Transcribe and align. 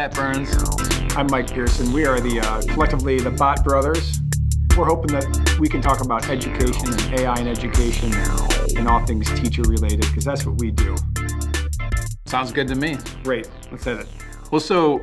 Pat 0.00 0.14
Burns. 0.14 1.14
I'm 1.14 1.26
Mike 1.26 1.52
Pearson. 1.52 1.92
We 1.92 2.06
are 2.06 2.20
the 2.20 2.40
uh, 2.40 2.62
collectively 2.72 3.20
the 3.20 3.30
Bot 3.30 3.62
Brothers. 3.62 4.18
We're 4.74 4.86
hoping 4.86 5.08
that 5.08 5.58
we 5.60 5.68
can 5.68 5.82
talk 5.82 6.00
about 6.00 6.26
education 6.30 6.88
and 6.90 7.20
AI 7.20 7.34
and 7.34 7.46
education 7.46 8.10
and 8.78 8.88
all 8.88 9.04
things 9.04 9.30
teacher 9.38 9.60
related 9.60 10.06
because 10.06 10.24
that's 10.24 10.46
what 10.46 10.56
we 10.58 10.70
do. 10.70 10.96
Sounds 12.24 12.50
good 12.50 12.66
to 12.68 12.76
me. 12.76 12.96
Great. 13.24 13.50
Let's 13.70 13.84
hit 13.84 13.98
it. 13.98 14.06
Well, 14.50 14.62
so 14.62 15.02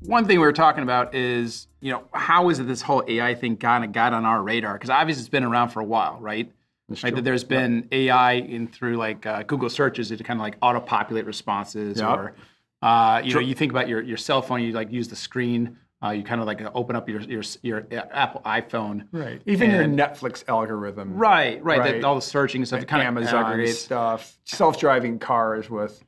one 0.00 0.26
thing 0.26 0.38
we 0.38 0.44
were 0.44 0.52
talking 0.52 0.82
about 0.82 1.14
is, 1.14 1.68
you 1.80 1.90
know, 1.90 2.02
how 2.12 2.50
is 2.50 2.58
it 2.58 2.64
this 2.64 2.82
whole 2.82 3.02
AI 3.08 3.34
thing 3.34 3.56
kind 3.56 3.84
of 3.84 3.92
got 3.92 4.12
on 4.12 4.26
our 4.26 4.42
radar? 4.42 4.74
Because 4.74 4.90
obviously 4.90 5.20
it's 5.20 5.30
been 5.30 5.44
around 5.44 5.70
for 5.70 5.80
a 5.80 5.84
while, 5.86 6.18
right? 6.20 6.52
That's 6.90 7.02
right, 7.02 7.08
true. 7.08 7.16
that 7.16 7.22
there's 7.22 7.44
been 7.44 7.88
AI 7.90 8.32
in 8.32 8.68
through 8.68 8.98
like 8.98 9.24
uh, 9.24 9.44
Google 9.44 9.70
searches 9.70 10.08
to 10.08 10.18
kind 10.22 10.38
of 10.38 10.42
like 10.42 10.58
auto-populate 10.60 11.24
responses, 11.24 12.00
Yep. 12.00 12.18
or 12.18 12.34
uh, 12.82 13.20
you 13.24 13.34
know, 13.34 13.40
you 13.40 13.54
think 13.54 13.70
about 13.72 13.88
your, 13.88 14.00
your 14.02 14.16
cell 14.16 14.40
phone, 14.42 14.62
you 14.62 14.72
like 14.72 14.90
use 14.90 15.08
the 15.08 15.16
screen, 15.16 15.76
uh, 16.02 16.10
you 16.10 16.22
kind 16.22 16.40
of 16.40 16.46
like 16.46 16.62
open 16.74 16.96
up 16.96 17.08
your 17.08 17.20
your 17.22 17.42
your 17.62 17.86
Apple 17.92 18.40
iPhone, 18.46 19.06
Right. 19.12 19.42
Even 19.46 19.70
And- 19.70 19.96
your 19.98 20.06
Netflix 20.08 20.44
algorithm. 20.48 21.14
right, 21.14 21.62
right, 21.62 21.78
Right. 21.80 21.92
That, 22.00 22.04
all 22.04 22.14
the 22.14 22.22
searching 22.22 22.62
and 22.62 22.68
stuff, 22.68 22.86
kind 22.86 23.02
of 23.02 23.06
Amazon 23.06 23.44
aggregates. 23.44 23.78
stuff, 23.80 24.36
self-driving 24.44 25.18
cars 25.18 25.68
with 25.68 26.02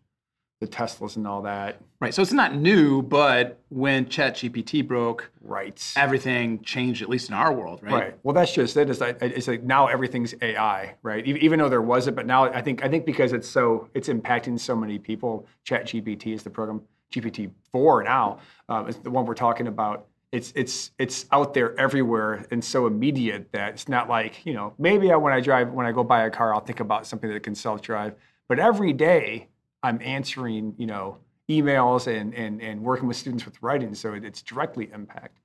the 0.63 0.69
Teslas 0.69 1.17
and 1.17 1.27
all 1.27 1.43
that. 1.43 1.81
Right, 2.01 2.15
so 2.15 2.23
it's 2.23 2.33
not 2.33 2.55
new, 2.55 3.03
but 3.03 3.59
when 3.69 4.07
ChatGPT 4.07 4.87
broke, 4.87 5.31
Right. 5.41 5.93
everything 5.97 6.63
changed, 6.63 7.03
at 7.03 7.09
least 7.09 7.29
in 7.29 7.35
our 7.35 7.53
world, 7.53 7.81
right? 7.83 7.93
Right. 7.93 8.19
Well, 8.23 8.33
that's 8.33 8.53
just 8.53 8.77
it. 8.77 8.89
It's 8.89 9.01
like, 9.01 9.19
it's 9.21 9.49
like 9.49 9.65
now 9.65 9.89
everything's 9.89 10.35
AI, 10.41 10.95
right? 11.03 11.27
Even 11.27 11.59
though 11.59 11.69
there 11.69 11.83
was 11.83 12.07
it, 12.07 12.15
but 12.15 12.27
now 12.27 12.45
I 12.45 12.63
think 12.63 12.85
I 12.85 12.89
think 12.89 13.05
because 13.05 13.33
it's 13.33 13.49
so 13.49 13.89
it's 13.93 14.09
impacting 14.09 14.59
so 14.59 14.77
many 14.77 14.99
people. 14.99 15.47
ChatGPT 15.67 16.29
is 16.33 16.43
the 16.43 16.51
program. 16.51 16.81
GPT 17.13 17.51
four 17.73 18.03
now 18.03 18.39
um, 18.71 18.89
is 18.89 18.97
the 18.97 19.11
one 19.11 19.27
we're 19.27 19.35
talking 19.35 19.67
about. 19.67 20.07
It's 20.31 20.51
it's 20.57 20.93
it's 20.99 21.27
out 21.31 21.53
there 21.53 21.79
everywhere 21.79 22.47
and 22.51 22.65
so 22.65 22.87
immediate 22.87 23.53
that 23.53 23.75
it's 23.75 23.87
not 23.87 24.09
like 24.09 24.47
you 24.47 24.55
know 24.55 24.73
maybe 24.79 25.13
I, 25.13 25.17
when 25.17 25.35
I 25.35 25.41
drive 25.41 25.73
when 25.73 25.85
I 25.85 25.93
go 25.93 26.05
buy 26.05 26.25
a 26.25 26.31
car 26.31 26.55
I'll 26.55 26.61
think 26.65 26.81
about 26.81 27.07
something 27.07 27.29
that 27.31 27.43
can 27.43 27.55
self 27.55 27.83
drive, 27.83 28.15
but 28.49 28.59
every 28.59 28.95
day 28.95 29.49
I'm 29.83 30.01
answering 30.03 30.75
you 30.79 30.87
know 30.87 31.19
emails 31.51 32.07
and 32.07 32.35
and 32.35 32.61
and 32.63 32.83
working 32.83 33.07
with 33.09 33.17
students 33.17 33.45
with 33.45 33.61
writing, 33.63 33.95
so 33.95 34.15
it, 34.15 34.25
it's 34.25 34.43
directly 34.43 34.91
impact 34.93 35.39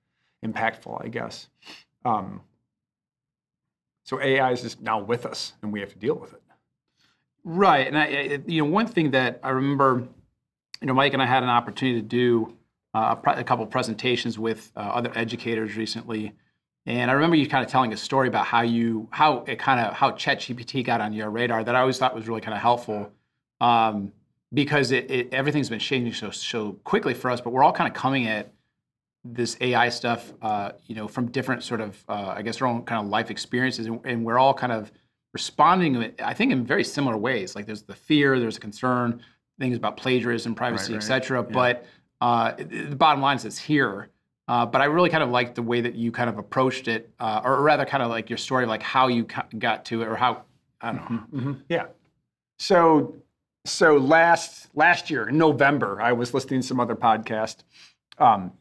impactful, 0.45 1.03
I 1.03 1.07
guess. 1.07 1.47
Um, 2.05 2.41
so 4.03 4.21
AI 4.21 4.51
is 4.51 4.61
just 4.61 4.81
now 4.81 4.99
with 4.99 5.25
us, 5.25 5.53
and 5.61 5.71
we 5.73 5.79
have 5.81 5.89
to 5.91 5.99
deal 5.99 6.15
with 6.15 6.33
it. 6.33 6.41
Right, 7.43 7.87
and 7.87 7.97
I, 7.97 8.03
I- 8.05 8.39
you 8.45 8.63
know, 8.63 8.69
one 8.69 8.87
thing 8.87 9.11
that 9.11 9.39
I 9.43 9.49
remember, 9.49 10.07
you 10.81 10.87
know, 10.87 10.93
Mike 10.93 11.13
and 11.13 11.21
I 11.21 11.25
had 11.25 11.43
an 11.43 11.49
opportunity 11.49 12.01
to 12.01 12.07
do 12.07 12.55
uh, 12.93 13.09
a, 13.11 13.15
pre- 13.15 13.33
a 13.33 13.43
couple 13.43 13.65
of 13.65 13.71
presentations 13.71 14.37
with 14.39 14.71
uh, 14.75 14.79
other 14.79 15.11
educators 15.15 15.75
recently, 15.75 16.33
and 16.85 17.09
I 17.11 17.15
remember 17.15 17.35
you 17.35 17.47
kind 17.49 17.65
of 17.65 17.71
telling 17.71 17.91
a 17.91 17.97
story 17.97 18.27
about 18.29 18.45
how 18.45 18.61
you, 18.61 19.07
how 19.11 19.43
it 19.47 19.59
kind 19.59 19.79
of, 19.79 19.93
how 19.93 20.11
ChatGPT 20.11 20.85
got 20.85 21.01
on 21.01 21.11
your 21.11 21.29
radar 21.29 21.63
that 21.63 21.75
I 21.75 21.81
always 21.81 21.97
thought 21.97 22.15
was 22.15 22.27
really 22.27 22.41
kind 22.41 22.53
of 22.55 22.61
helpful, 22.61 23.11
um, 23.59 24.13
because 24.53 24.91
it, 24.91 25.09
it 25.11 25.33
everything's 25.33 25.69
been 25.69 25.79
changing 25.79 26.13
so 26.13 26.29
so 26.31 26.73
quickly 26.83 27.13
for 27.13 27.29
us, 27.31 27.41
but 27.41 27.51
we're 27.51 27.63
all 27.63 27.73
kind 27.73 27.87
of 27.89 27.93
coming 27.93 28.27
at 28.27 28.53
this 29.23 29.57
AI 29.61 29.89
stuff, 29.89 30.33
uh, 30.41 30.71
you 30.85 30.95
know, 30.95 31.07
from 31.07 31.29
different 31.31 31.63
sort 31.63 31.81
of, 31.81 32.03
uh, 32.07 32.33
I 32.37 32.41
guess, 32.41 32.61
our 32.61 32.67
own 32.67 32.83
kind 32.83 33.03
of 33.03 33.09
life 33.09 33.29
experiences, 33.29 33.87
and, 33.87 33.99
and 34.05 34.23
we're 34.25 34.39
all 34.39 34.53
kind 34.53 34.71
of 34.71 34.91
responding, 35.33 36.13
I 36.23 36.33
think, 36.33 36.51
in 36.51 36.65
very 36.65 36.83
similar 36.83 37.17
ways. 37.17 37.55
Like 37.55 37.65
there's 37.65 37.83
the 37.83 37.95
fear, 37.95 38.39
there's 38.39 38.57
a 38.57 38.59
concern, 38.59 39.21
things 39.59 39.75
about 39.75 39.97
plagiarism, 39.97 40.55
privacy, 40.55 40.93
right. 40.93 41.03
et 41.03 41.05
cetera. 41.05 41.43
But 41.43 41.85
uh, 42.21 42.53
the 42.57 42.95
bottom 42.95 43.21
line 43.21 43.37
is 43.37 43.45
it's 43.45 43.57
here. 43.57 44.09
Uh, 44.47 44.65
but 44.65 44.79
I 44.79 44.85
really 44.85 45.09
kind 45.09 45.23
of 45.23 45.29
liked 45.29 45.55
the 45.55 45.61
way 45.61 45.81
that 45.81 45.95
you 45.95 46.09
kind 46.09 46.29
of 46.29 46.37
approached 46.37 46.87
it, 46.87 47.11
uh, 47.19 47.41
or 47.43 47.61
rather, 47.61 47.83
kind 47.85 48.01
of 48.01 48.09
like 48.09 48.29
your 48.29 48.37
story, 48.37 48.65
like 48.65 48.81
how 48.81 49.09
you 49.09 49.27
got 49.59 49.83
to 49.85 50.01
it, 50.03 50.07
or 50.07 50.15
how 50.15 50.43
I 50.79 50.93
don't 50.93 51.33
know. 51.33 51.55
Yeah. 51.67 51.87
So, 52.57 53.13
so 53.67 53.97
last 53.97 54.67
last 54.75 55.09
year 55.09 55.29
in 55.29 55.37
November, 55.37 56.01
I 56.01 56.13
was 56.13 56.33
listening 56.33 56.61
to 56.61 56.67
some 56.67 56.79
other 56.79 56.95
podcast, 56.95 57.57
um, 58.17 58.53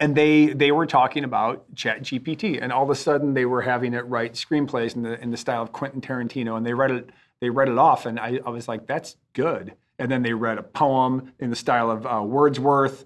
and 0.00 0.14
they 0.14 0.46
they 0.46 0.72
were 0.72 0.86
talking 0.86 1.24
about 1.24 1.74
Chat 1.74 2.02
GPT, 2.02 2.58
and 2.60 2.72
all 2.72 2.84
of 2.84 2.90
a 2.90 2.94
sudden 2.94 3.34
they 3.34 3.44
were 3.44 3.62
having 3.62 3.94
it 3.94 4.06
write 4.06 4.34
screenplays 4.34 4.96
in 4.96 5.02
the 5.02 5.20
in 5.20 5.30
the 5.30 5.36
style 5.36 5.62
of 5.62 5.72
Quentin 5.72 6.00
Tarantino, 6.00 6.56
and 6.56 6.64
they 6.64 6.74
read 6.74 6.90
it 6.90 7.10
they 7.40 7.50
read 7.50 7.68
it 7.68 7.78
off, 7.78 8.06
and 8.06 8.18
I, 8.18 8.40
I 8.44 8.50
was 8.50 8.68
like, 8.68 8.86
that's 8.86 9.16
good. 9.32 9.74
And 9.98 10.10
then 10.10 10.22
they 10.22 10.32
read 10.32 10.58
a 10.58 10.62
poem 10.62 11.32
in 11.38 11.50
the 11.50 11.56
style 11.56 11.90
of 11.90 12.06
uh, 12.06 12.22
Wordsworth. 12.24 13.04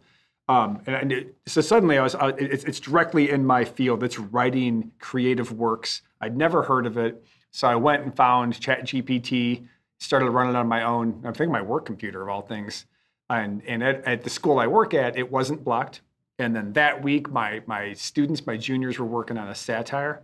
Um, 0.48 0.82
and 0.87 0.97
and 0.97 1.12
it, 1.12 1.37
so 1.47 1.60
suddenly 1.60 1.98
I 1.98 2.03
was, 2.03 2.15
uh, 2.15 2.32
it's, 2.38 2.65
it's 2.65 2.81
directly 2.81 3.31
in 3.31 3.47
my 3.47 3.65
field. 3.65 4.03
It's 4.03 4.19
writing 4.19 4.92
creative 4.98 5.53
works. 5.53 6.03
I'd 6.21 6.37
never 6.37 6.62
heard 6.62 6.87
of 6.87 6.98
it. 6.98 7.25
So 7.50 7.69
I 7.69 7.76
went 7.76 8.03
and 8.03 8.15
found 8.15 8.54
ChatGPT, 8.54 9.66
started 10.02 10.30
running 10.30 10.56
on 10.56 10.66
my 10.66 10.82
own, 10.82 11.22
I 11.24 11.32
think 11.32 11.50
my 11.50 11.62
work 11.62 11.86
computer 11.86 12.22
of 12.22 12.28
all 12.28 12.42
things. 12.42 12.86
And, 13.30 13.62
and 13.66 13.82
at, 13.82 14.04
at 14.04 14.24
the 14.24 14.30
school 14.30 14.58
I 14.58 14.66
work 14.66 14.94
at, 14.94 15.16
it 15.16 15.30
wasn't 15.30 15.64
blocked. 15.64 16.02
And 16.38 16.54
then 16.54 16.72
that 16.72 17.02
week, 17.02 17.30
my, 17.30 17.62
my 17.66 17.92
students, 17.92 18.46
my 18.46 18.56
juniors 18.56 18.98
were 18.98 19.06
working 19.06 19.38
on 19.38 19.48
a 19.48 19.54
satire. 19.54 20.22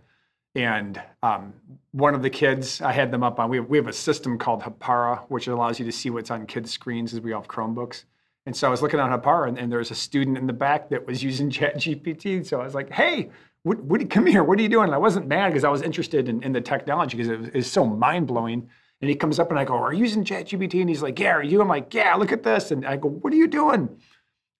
And 0.55 1.01
um, 1.23 1.53
one 1.91 2.13
of 2.13 2.21
the 2.21 2.29
kids, 2.29 2.81
I 2.81 2.91
had 2.91 3.11
them 3.11 3.23
up 3.23 3.39
on, 3.39 3.49
we 3.49 3.57
have, 3.57 3.69
we 3.69 3.77
have 3.77 3.87
a 3.87 3.93
system 3.93 4.37
called 4.37 4.61
Hapara, 4.61 5.21
which 5.29 5.47
allows 5.47 5.79
you 5.79 5.85
to 5.85 5.91
see 5.91 6.09
what's 6.09 6.31
on 6.31 6.45
kids' 6.45 6.71
screens 6.71 7.13
as 7.13 7.21
we 7.21 7.33
all 7.33 7.41
have 7.41 7.49
Chromebooks. 7.49 8.03
And 8.45 8.55
so 8.55 8.67
I 8.67 8.71
was 8.71 8.81
looking 8.81 8.99
on 8.99 9.11
Hapara, 9.11 9.47
and, 9.47 9.59
and 9.59 9.71
there 9.71 9.79
was 9.79 9.91
a 9.91 9.95
student 9.95 10.37
in 10.37 10.47
the 10.47 10.53
back 10.53 10.89
that 10.89 11.05
was 11.05 11.23
using 11.23 11.49
ChatGPT. 11.51 12.45
So 12.45 12.59
I 12.59 12.63
was 12.63 12.73
like, 12.73 12.91
hey, 12.91 13.29
what, 13.63 13.79
what, 13.83 14.09
come 14.09 14.25
here, 14.25 14.43
what 14.43 14.57
are 14.57 14.61
you 14.61 14.69
doing? 14.69 14.85
And 14.85 14.95
I 14.95 14.97
wasn't 14.97 15.27
mad 15.27 15.49
because 15.49 15.63
I 15.63 15.69
was 15.69 15.81
interested 15.81 16.29
in, 16.29 16.41
in 16.43 16.51
the 16.51 16.61
technology 16.61 17.17
because 17.17 17.31
it 17.31 17.39
was, 17.39 17.49
it's 17.53 17.67
so 17.67 17.85
mind 17.85 18.27
blowing. 18.27 18.69
And 19.01 19.09
he 19.09 19.15
comes 19.15 19.39
up 19.39 19.49
and 19.49 19.59
I 19.59 19.65
go, 19.65 19.75
Are 19.75 19.93
you 19.93 20.01
using 20.01 20.23
ChatGPT? 20.23 20.81
And 20.81 20.89
he's 20.89 21.01
like, 21.01 21.19
Yeah, 21.19 21.35
are 21.35 21.43
you? 21.43 21.61
I'm 21.61 21.67
like, 21.67 21.93
Yeah, 21.93 22.15
look 22.15 22.31
at 22.31 22.43
this. 22.43 22.71
And 22.71 22.85
I 22.85 22.97
go, 22.97 23.09
What 23.09 23.33
are 23.33 23.37
you 23.37 23.47
doing? 23.47 23.89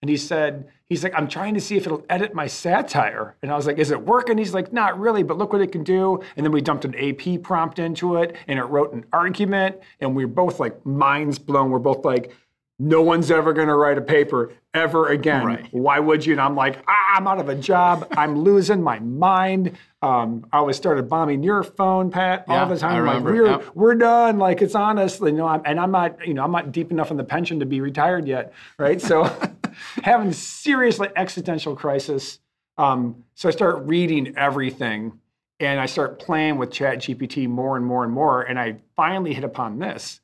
And 0.02 0.08
he 0.08 0.16
said, 0.16 0.68
he's 0.88 1.04
like, 1.04 1.12
I'm 1.14 1.28
trying 1.28 1.54
to 1.54 1.60
see 1.60 1.76
if 1.76 1.84
it'll 1.84 2.04
edit 2.08 2.32
my 2.32 2.46
satire. 2.46 3.36
And 3.42 3.52
I 3.52 3.56
was 3.56 3.66
like, 3.66 3.78
is 3.78 3.90
it 3.90 4.00
working? 4.00 4.38
He's 4.38 4.54
like, 4.54 4.72
not 4.72 4.98
really, 4.98 5.22
but 5.22 5.36
look 5.36 5.52
what 5.52 5.60
it 5.60 5.72
can 5.72 5.84
do. 5.84 6.22
And 6.36 6.46
then 6.46 6.52
we 6.52 6.62
dumped 6.62 6.86
an 6.86 6.94
AP 6.94 7.42
prompt 7.42 7.78
into 7.78 8.16
it 8.16 8.34
and 8.48 8.58
it 8.58 8.64
wrote 8.64 8.94
an 8.94 9.04
argument. 9.12 9.78
And 10.00 10.16
we 10.16 10.24
are 10.24 10.28
both 10.28 10.58
like 10.58 10.84
minds 10.86 11.38
blown. 11.38 11.70
We're 11.70 11.80
both 11.80 12.04
like, 12.04 12.34
no 12.80 13.02
one's 13.02 13.30
ever 13.30 13.52
going 13.52 13.68
to 13.68 13.74
write 13.74 13.98
a 13.98 14.00
paper 14.00 14.52
ever 14.72 15.08
again. 15.08 15.44
Right. 15.44 15.68
Why 15.70 16.00
would 16.00 16.24
you? 16.24 16.32
And 16.32 16.40
I'm 16.40 16.56
like, 16.56 16.82
ah, 16.88 17.16
I'm 17.16 17.28
out 17.28 17.38
of 17.38 17.50
a 17.50 17.54
job. 17.54 18.08
I'm 18.12 18.38
losing 18.38 18.82
my 18.82 18.98
mind. 19.00 19.76
Um, 20.00 20.46
I 20.50 20.56
always 20.56 20.78
started 20.78 21.06
bombing 21.06 21.42
your 21.42 21.62
phone, 21.62 22.10
Pat, 22.10 22.46
Yeah, 22.48 22.62
all 22.62 22.68
the 22.70 22.78
time. 22.78 23.06
I 23.06 23.16
like, 23.16 23.22
we're, 23.22 23.46
yep. 23.46 23.64
we're 23.74 23.94
done. 23.96 24.38
Like 24.38 24.62
it's 24.62 24.74
honest, 24.74 25.20
you 25.20 25.32
know. 25.32 25.46
I'm, 25.46 25.60
and 25.66 25.78
I'm 25.78 25.90
not, 25.90 26.26
you 26.26 26.32
know, 26.32 26.42
I'm 26.42 26.52
not 26.52 26.72
deep 26.72 26.90
enough 26.90 27.10
in 27.10 27.18
the 27.18 27.24
pension 27.24 27.60
to 27.60 27.66
be 27.66 27.82
retired 27.82 28.26
yet, 28.26 28.54
right? 28.78 28.98
So, 28.98 29.24
having 30.02 30.28
a 30.28 30.32
seriously 30.32 31.08
existential 31.16 31.76
crisis. 31.76 32.38
Um, 32.78 33.24
so 33.34 33.50
I 33.50 33.52
start 33.52 33.86
reading 33.86 34.34
everything, 34.38 35.20
and 35.58 35.78
I 35.78 35.84
start 35.84 36.18
playing 36.18 36.56
with 36.56 36.70
Chat 36.70 37.00
GPT 37.00 37.46
more 37.46 37.76
and 37.76 37.84
more 37.84 38.04
and 38.04 38.12
more, 38.12 38.40
and 38.40 38.58
I 38.58 38.76
finally 38.96 39.34
hit 39.34 39.44
upon 39.44 39.78
this. 39.78 40.22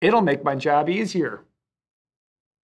It'll 0.00 0.22
make 0.22 0.42
my 0.42 0.56
job 0.56 0.88
easier. 0.88 1.43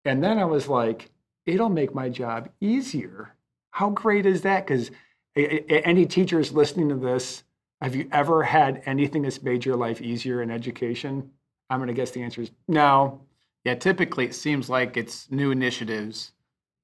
And 0.06 0.24
then 0.24 0.38
I 0.38 0.46
was 0.46 0.68
like, 0.68 1.09
it'll 1.46 1.69
make 1.69 1.94
my 1.94 2.09
job 2.09 2.50
easier. 2.62 3.36
How 3.72 3.90
great 3.90 4.25
is 4.25 4.41
that? 4.41 4.68
Because 4.68 4.91
any 5.36 6.06
teachers 6.06 6.52
listening 6.52 6.90
to 6.90 6.96
this, 6.96 7.44
have 7.81 7.96
you 7.96 8.08
ever 8.12 8.44
had 8.44 8.81
anything 8.86 9.24
that's 9.24 9.41
made 9.41 9.66
your 9.66 9.75
life 9.75 10.02
easier 10.02 10.41
in 10.41 10.52
education? 10.52 11.31
I'm 11.69 11.80
going 11.80 11.88
to 11.88 11.94
guess 11.94 12.12
the 12.12 12.22
answer 12.22 12.41
is 12.41 12.52
no. 12.68 13.22
Yeah, 13.66 13.76
typically 13.76 14.26
it 14.26 14.35
seems 14.35 14.70
like 14.70 14.97
it's 14.97 15.32
new 15.32 15.52
initiatives, 15.52 16.34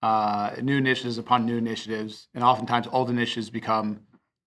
uh, 0.02 0.52
new 0.62 0.78
initiatives 0.78 1.18
upon 1.18 1.46
new 1.46 1.58
initiatives, 1.58 2.30
and 2.34 2.44
oftentimes 2.44 2.88
old 2.92 3.10
initiatives 3.10 3.50
become 3.50 4.00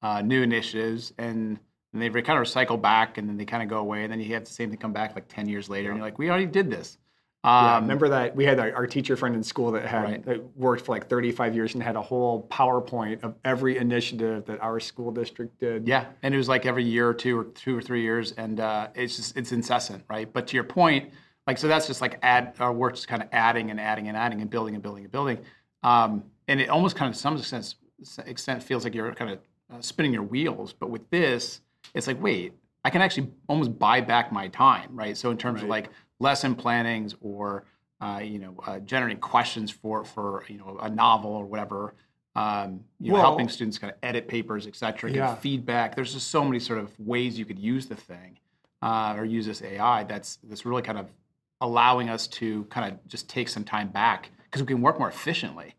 uh, 0.03 0.23
new 0.23 0.43
initiatives, 0.43 1.13
and, 1.19 1.59
and 1.93 2.03
they 2.03 2.09
kind 2.09 2.39
of 2.39 2.47
recycle 2.47 2.81
back, 2.81 3.19
and 3.19 3.29
then 3.29 3.37
they 3.37 3.45
kind 3.45 3.63
of 3.63 3.69
go 3.69 3.79
away, 3.79 4.03
and 4.03 4.13
then 4.13 4.19
you 4.19 4.33
have 4.35 4.45
the 4.45 4.51
same 4.51 4.71
thing 4.71 4.79
come 4.79 4.93
back 4.93 5.15
like 5.15 5.29
ten 5.29 5.49
years 5.49 5.69
later, 5.69 5.91
and 5.91 5.99
you're 5.99 6.07
like, 6.07 6.19
we 6.19 6.29
already 6.29 6.47
did 6.47 6.71
this. 6.71 6.99
Yeah, 7.45 7.77
Um, 7.77 7.85
remember 7.85 8.09
that 8.11 8.37
we 8.37 8.45
had 8.45 8.61
our, 8.61 8.73
our 8.73 8.87
teacher 8.87 9.17
friend 9.17 9.35
in 9.35 9.43
school 9.43 9.73
that 9.73 9.85
had 9.85 10.03
Right. 10.05 10.25
that 10.27 10.57
worked 10.57 10.85
for 10.87 10.93
like 10.93 11.09
35 11.09 11.55
years 11.57 11.75
and 11.75 11.83
had 11.83 11.97
a 11.97 12.03
whole 12.03 12.47
PowerPoint 12.49 13.23
of 13.25 13.35
every 13.45 13.77
initiative 13.79 14.47
that 14.47 14.61
our 14.61 14.79
school 14.79 15.11
district 15.11 15.59
did. 15.59 15.89
Yeah, 15.89 16.07
and 16.23 16.35
it 16.35 16.37
was 16.37 16.49
like 16.49 16.67
every 16.67 16.85
year 16.85 17.09
or 17.09 17.15
two 17.15 17.39
or 17.41 17.45
two 17.45 17.77
or 17.77 17.83
three 17.83 18.03
years, 18.03 18.33
and 18.33 18.61
uh, 18.61 18.89
it's 18.95 19.17
just 19.17 19.37
it's 19.37 19.51
incessant, 19.51 20.05
right? 20.09 20.33
But 20.33 20.47
to 20.49 20.55
your 20.55 20.65
point, 20.65 21.11
like 21.49 21.59
so 21.59 21.67
that's 21.67 21.89
just 21.89 22.01
like 22.01 22.19
add 22.23 22.55
our 22.61 22.73
work 22.73 22.95
just 22.95 23.09
kind 23.09 23.23
of 23.23 23.29
adding 23.33 23.71
and 23.73 23.81
adding 23.81 24.07
and 24.07 24.17
adding 24.17 24.41
and 24.41 24.49
building 24.49 24.75
and 24.75 24.83
building 24.83 25.03
and 25.05 25.13
building, 25.13 25.39
um, 25.83 26.23
and 26.47 26.61
it 26.61 26.69
almost 26.69 26.95
kind 26.95 27.09
of 27.09 27.15
to 27.17 27.21
some 27.21 27.37
extent 27.37 27.75
extent 28.27 28.63
feels 28.63 28.85
like 28.85 28.95
you're 28.95 29.13
kind 29.15 29.33
of 29.33 29.39
uh, 29.73 29.81
spinning 29.81 30.13
your 30.13 30.23
wheels. 30.23 30.73
But 30.73 30.91
with 30.91 31.11
this, 31.11 31.61
it's 31.93 32.07
like 32.07 32.23
wait, 32.23 32.53
I 32.85 32.91
can 32.91 33.03
actually 33.03 33.31
almost 33.49 33.77
buy 33.81 34.01
back 34.01 34.31
my 34.31 34.47
time, 34.47 34.91
right? 34.93 35.17
So 35.17 35.33
in 35.33 35.37
terms 35.39 35.61
of 35.65 35.69
like 35.69 35.89
lesson 36.23 36.55
plannings 36.55 37.15
or 37.21 37.65
uh, 38.01 38.19
you 38.19 38.41
know, 38.41 38.57
uh, 38.67 38.81
generating 38.81 39.21
questions 39.21 39.71
for 39.71 40.05
for 40.05 40.45
you 40.49 40.59
know 40.59 40.79
a 40.81 40.89
novel 40.91 41.31
or 41.31 41.45
whatever. 41.45 41.95
Um, 42.35 42.81
you 42.99 43.09
know, 43.09 43.15
Well- 43.15 43.23
helping 43.23 43.49
students 43.49 43.79
kind 43.79 43.93
of 43.93 43.99
edit 44.03 44.27
papers, 44.27 44.67
et 44.67 44.75
cetera, 44.75 45.11
give 45.11 45.19
Yeah. 45.19 45.35
feedback. 45.37 45.95
There's 45.95 46.15
just 46.15 46.29
so 46.29 46.43
many 46.45 46.59
sort 46.59 46.79
of 46.79 46.89
ways 46.99 47.39
you 47.39 47.45
could 47.45 47.59
use 47.59 47.87
the 47.87 47.95
thing 47.95 48.39
uh, 48.81 49.15
or 49.19 49.25
use 49.25 49.47
this 49.47 49.63
AI. 49.63 50.03
That's 50.05 50.37
that's 50.49 50.65
really 50.65 50.83
kind 50.83 50.99
of 50.99 51.11
allowing 51.61 52.09
us 52.09 52.27
to 52.27 52.65
kind 52.65 52.91
of 52.93 53.07
just 53.07 53.29
take 53.29 53.49
some 53.49 53.63
time 53.65 53.89
back 53.89 54.31
because 54.47 54.63
we 54.63 54.67
can 54.67 54.81
work 54.83 54.99
more 54.99 55.09
efficiently. 55.09 55.75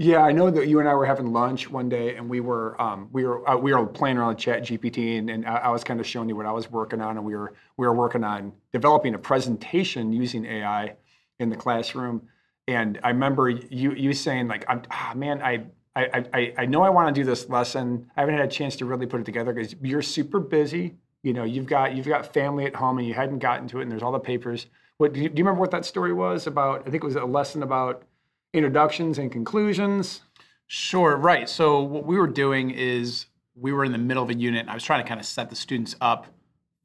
Yeah, 0.00 0.22
I 0.22 0.30
know 0.30 0.48
that 0.48 0.68
you 0.68 0.78
and 0.78 0.88
I 0.88 0.94
were 0.94 1.06
having 1.06 1.32
lunch 1.32 1.68
one 1.68 1.88
day, 1.88 2.14
and 2.14 2.28
we 2.28 2.38
were 2.38 2.80
um, 2.80 3.08
we 3.12 3.24
were 3.24 3.48
uh, 3.48 3.56
we 3.56 3.74
were 3.74 3.84
playing 3.84 4.16
around 4.16 4.28
with 4.28 4.38
Chat 4.38 4.62
GPT, 4.62 5.18
and, 5.18 5.28
and 5.28 5.44
I, 5.44 5.56
I 5.56 5.68
was 5.70 5.82
kind 5.82 5.98
of 5.98 6.06
showing 6.06 6.28
you 6.28 6.36
what 6.36 6.46
I 6.46 6.52
was 6.52 6.70
working 6.70 7.00
on, 7.00 7.16
and 7.16 7.26
we 7.26 7.34
were 7.34 7.54
we 7.76 7.86
were 7.86 7.94
working 7.94 8.22
on 8.22 8.52
developing 8.72 9.14
a 9.14 9.18
presentation 9.18 10.12
using 10.12 10.44
AI 10.46 10.94
in 11.40 11.50
the 11.50 11.56
classroom. 11.56 12.22
And 12.68 13.00
I 13.02 13.08
remember 13.08 13.48
you 13.50 13.92
you 13.92 14.12
saying 14.12 14.46
like, 14.46 14.64
I'm, 14.68 14.82
ah, 14.90 15.12
man, 15.16 15.42
I. 15.42 15.64
I, 15.96 16.26
I, 16.32 16.54
I 16.58 16.66
know 16.66 16.82
I 16.82 16.90
want 16.90 17.12
to 17.12 17.20
do 17.20 17.24
this 17.28 17.48
lesson. 17.48 18.08
I 18.16 18.20
haven't 18.20 18.36
had 18.36 18.44
a 18.44 18.48
chance 18.52 18.76
to 18.76 18.84
really 18.84 19.06
put 19.06 19.20
it 19.20 19.24
together 19.24 19.52
because 19.52 19.74
you're 19.82 20.00
super 20.00 20.38
busy. 20.38 20.94
You 21.24 21.32
know, 21.32 21.42
you've 21.42 21.66
got 21.66 21.96
you've 21.96 22.06
got 22.06 22.32
family 22.32 22.66
at 22.66 22.76
home 22.76 22.98
and 22.98 23.06
you 23.08 23.14
hadn't 23.14 23.40
gotten 23.40 23.66
to 23.68 23.80
it, 23.80 23.82
and 23.82 23.90
there's 23.90 24.04
all 24.04 24.12
the 24.12 24.20
papers. 24.20 24.66
What 24.98 25.12
do 25.12 25.20
you, 25.20 25.28
do 25.28 25.40
you 25.40 25.44
remember 25.44 25.58
what 25.58 25.72
that 25.72 25.84
story 25.84 26.12
was 26.12 26.46
about? 26.46 26.82
I 26.86 26.90
think 26.90 27.02
it 27.02 27.04
was 27.04 27.16
a 27.16 27.24
lesson 27.24 27.64
about 27.64 28.04
introductions 28.52 29.18
and 29.18 29.30
conclusions. 29.30 30.22
Sure, 30.66 31.16
right. 31.16 31.48
So 31.48 31.82
what 31.82 32.04
we 32.04 32.16
were 32.16 32.26
doing 32.26 32.70
is 32.70 33.26
we 33.54 33.72
were 33.72 33.84
in 33.84 33.92
the 33.92 33.98
middle 33.98 34.22
of 34.22 34.30
a 34.30 34.34
unit. 34.34 34.60
And 34.60 34.70
I 34.70 34.74
was 34.74 34.84
trying 34.84 35.02
to 35.02 35.08
kind 35.08 35.20
of 35.20 35.26
set 35.26 35.50
the 35.50 35.56
students 35.56 35.96
up 36.00 36.26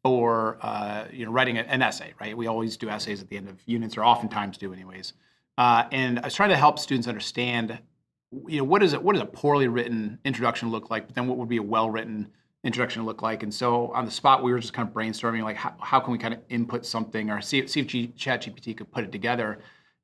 for 0.03 0.57
uh, 0.61 1.05
you 1.11 1.25
know 1.25 1.31
writing 1.31 1.57
an 1.57 1.81
essay. 1.81 2.13
Right. 2.19 2.35
We 2.35 2.47
always 2.47 2.77
do 2.77 2.89
essays 2.89 3.21
at 3.21 3.29
the 3.29 3.37
end 3.37 3.49
of 3.49 3.61
units, 3.65 3.97
or 3.97 4.03
oftentimes 4.03 4.57
do, 4.57 4.73
anyways. 4.73 5.13
Uh, 5.57 5.85
and 5.91 6.19
I 6.19 6.25
was 6.25 6.33
trying 6.33 6.49
to 6.49 6.57
help 6.57 6.79
students 6.79 7.07
understand, 7.07 7.79
you 8.47 8.57
know, 8.57 8.63
what 8.63 8.81
is 8.81 8.93
it? 8.93 9.03
What 9.03 9.13
does 9.13 9.21
a 9.21 9.27
poorly 9.27 9.67
written 9.67 10.19
introduction 10.25 10.69
look 10.69 10.89
like? 10.89 11.07
But 11.07 11.15
then 11.15 11.27
what 11.27 11.37
would 11.37 11.49
be 11.49 11.57
a 11.57 11.63
well 11.63 11.89
written 11.89 12.29
introduction 12.63 13.05
look 13.05 13.21
like? 13.21 13.43
And 13.43 13.53
so 13.53 13.91
on 13.93 14.05
the 14.05 14.11
spot, 14.11 14.43
we 14.43 14.51
were 14.51 14.59
just 14.59 14.73
kind 14.73 14.87
of 14.87 14.93
brainstorming, 14.93 15.43
like 15.43 15.57
how, 15.57 15.73
how 15.79 15.99
can 15.99 16.11
we 16.11 16.17
kind 16.17 16.33
of 16.33 16.39
input 16.49 16.85
something 16.85 17.29
or 17.29 17.41
see, 17.41 17.67
see 17.67 17.81
if 17.81 17.87
G, 17.87 18.13
ChatGPT 18.17 18.75
could 18.75 18.91
put 18.91 19.03
it 19.03 19.11
together. 19.11 19.59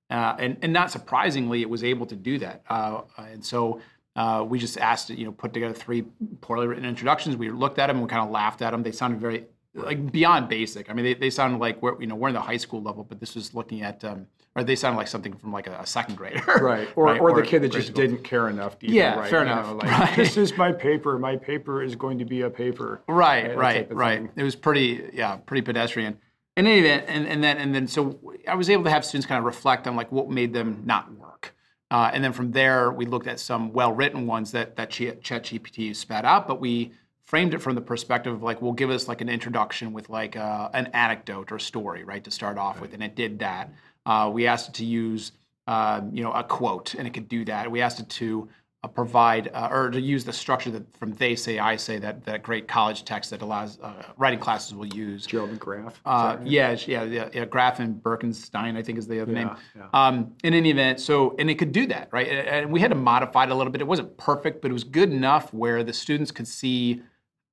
Uh, 0.09 0.35
and, 0.39 0.57
and 0.61 0.73
not 0.73 0.91
surprisingly, 0.91 1.61
it 1.61 1.69
was 1.69 1.83
able 1.83 2.05
to 2.07 2.15
do 2.15 2.39
that. 2.39 2.63
Uh, 2.69 3.01
and 3.17 3.45
so 3.45 3.79
uh, 4.15 4.43
we 4.47 4.57
just 4.57 4.77
asked 4.77 5.09
it, 5.11 5.17
you 5.19 5.25
know, 5.25 5.31
put 5.31 5.53
together 5.53 5.73
three 5.73 6.03
poorly 6.41 6.67
written 6.67 6.85
introductions. 6.85 7.37
We 7.37 7.51
looked 7.51 7.79
at 7.79 7.87
them 7.87 7.97
and 7.97 8.05
we 8.05 8.09
kind 8.09 8.23
of 8.23 8.31
laughed 8.31 8.61
at 8.61 8.71
them. 8.71 8.81
They 8.83 8.91
sounded 8.91 9.19
very 9.19 9.45
like 9.75 10.11
beyond 10.11 10.49
basic. 10.49 10.89
I 10.89 10.93
mean, 10.93 11.05
they, 11.05 11.13
they 11.13 11.29
sounded 11.29 11.59
like 11.59 11.81
we're 11.81 11.99
you 12.01 12.07
know 12.07 12.15
we're 12.15 12.29
in 12.29 12.33
the 12.33 12.41
high 12.41 12.57
school 12.57 12.81
level, 12.81 13.03
but 13.03 13.19
this 13.19 13.35
was 13.35 13.53
looking 13.53 13.83
at 13.83 14.03
um, 14.03 14.25
or 14.55 14.63
they 14.63 14.75
sounded 14.75 14.97
like 14.97 15.07
something 15.07 15.33
from 15.33 15.53
like 15.53 15.67
a, 15.67 15.79
a 15.79 15.85
second 15.85 16.15
grader, 16.15 16.41
Right. 16.61 16.89
Or, 16.95 17.05
right? 17.05 17.21
or 17.21 17.33
the 17.33 17.43
kid 17.43 17.61
that 17.61 17.71
just 17.71 17.89
school. 17.89 18.01
didn't 18.01 18.23
care 18.23 18.49
enough 18.49 18.79
to 18.79 18.87
even 18.87 18.97
Yeah, 18.97 19.19
write, 19.19 19.29
fair 19.29 19.43
enough. 19.43 19.67
know, 19.67 19.75
like, 19.75 19.91
Right. 19.99 20.15
This 20.15 20.37
is 20.37 20.57
my 20.57 20.71
paper. 20.71 21.17
My 21.19 21.35
paper 21.37 21.83
is 21.83 21.95
going 21.95 22.17
to 22.19 22.25
be 22.25 22.41
a 22.41 22.49
paper. 22.49 23.01
Right, 23.07 23.49
that 23.49 23.57
right, 23.57 23.93
right. 23.93 24.29
It 24.35 24.43
was 24.43 24.55
pretty, 24.55 25.11
yeah, 25.13 25.37
pretty 25.37 25.61
pedestrian. 25.61 26.17
In 26.57 26.67
any 26.67 26.79
event, 26.79 27.05
and, 27.07 27.25
and 27.25 27.43
then 27.43 27.57
and 27.57 27.73
then 27.73 27.87
so 27.87 28.19
I 28.47 28.55
was 28.55 28.69
able 28.69 28.83
to 28.83 28.89
have 28.89 29.05
students 29.05 29.25
kind 29.25 29.39
of 29.39 29.45
reflect 29.45 29.87
on 29.87 29.95
like 29.95 30.11
what 30.11 30.29
made 30.29 30.51
them 30.51 30.83
not 30.85 31.13
work, 31.13 31.55
uh, 31.89 32.11
and 32.13 32.21
then 32.21 32.33
from 32.33 32.51
there 32.51 32.91
we 32.91 33.05
looked 33.05 33.27
at 33.27 33.39
some 33.39 33.71
well-written 33.71 34.27
ones 34.27 34.51
that 34.51 34.75
that 34.75 34.89
Ch- 34.89 35.15
ChatGPT 35.21 35.95
spat 35.95 36.25
out, 36.25 36.47
but 36.47 36.59
we 36.59 36.91
framed 37.23 37.53
it 37.53 37.59
from 37.59 37.75
the 37.75 37.81
perspective 37.81 38.33
of 38.33 38.41
like, 38.41 38.61
well, 38.61 38.73
give 38.73 38.89
us 38.89 39.07
like 39.07 39.21
an 39.21 39.29
introduction 39.29 39.93
with 39.93 40.09
like 40.09 40.35
uh, 40.35 40.69
an 40.73 40.87
anecdote 40.87 41.51
or 41.51 41.59
story, 41.59 42.03
right, 42.03 42.23
to 42.23 42.31
start 42.31 42.57
off 42.57 42.81
with, 42.81 42.93
and 42.93 43.03
it 43.03 43.15
did 43.15 43.39
that. 43.39 43.71
Uh, 44.05 44.29
we 44.33 44.47
asked 44.47 44.69
it 44.69 44.73
to 44.73 44.83
use, 44.83 45.31
um, 45.67 46.09
you 46.11 46.23
know, 46.23 46.31
a 46.33 46.43
quote, 46.43 46.95
and 46.95 47.07
it 47.07 47.13
could 47.13 47.29
do 47.29 47.45
that. 47.45 47.69
We 47.71 47.81
asked 47.81 47.99
it 47.99 48.09
to 48.09 48.49
uh, 48.81 48.87
provide 48.87 49.49
uh, 49.53 49.67
or 49.69 49.89
to 49.89 49.99
use 49.99 50.23
the 50.23 50.31
structure 50.31 50.71
that 50.71 50.97
from 50.97 51.11
they 51.13 51.35
say 51.35 51.59
I 51.59 51.75
say 51.75 51.99
that 51.99 52.23
that 52.23 52.43
great 52.43 52.67
college 52.67 53.03
text 53.03 53.29
that 53.31 53.41
allows 53.41 53.77
uh, 53.81 54.03
writing 54.17 54.39
classes 54.39 54.73
will 54.73 54.87
use. 54.87 55.25
Gerald 55.25 55.51
McGrath. 55.51 55.95
Uh, 56.05 56.37
yeah, 56.43 56.77
yeah, 56.87 57.03
yeah, 57.03 57.29
yeah. 57.33 57.45
Graff 57.45 57.79
and 57.79 58.01
Birkenstein, 58.01 58.77
I 58.77 58.81
think, 58.81 58.97
is 58.97 59.07
the 59.07 59.21
other 59.21 59.33
name. 59.33 59.51
yeah. 59.75 59.87
Um, 59.93 60.33
in 60.43 60.53
any 60.53 60.69
event, 60.69 61.01
so 61.01 61.35
and 61.37 61.49
it 61.49 61.55
could 61.55 61.73
do 61.73 61.87
that, 61.87 62.07
right? 62.11 62.27
And 62.27 62.47
and 62.47 62.71
we 62.71 62.79
had 62.79 62.91
to 62.91 62.95
modify 62.95 63.43
it 63.43 63.51
a 63.51 63.55
little 63.55 63.71
bit. 63.71 63.81
It 63.81 63.87
wasn't 63.87 64.15
perfect, 64.17 64.61
but 64.61 64.71
it 64.71 64.73
was 64.73 64.85
good 64.85 65.11
enough 65.11 65.53
where 65.53 65.83
the 65.83 65.93
students 65.93 66.31
could 66.31 66.47
see 66.47 67.01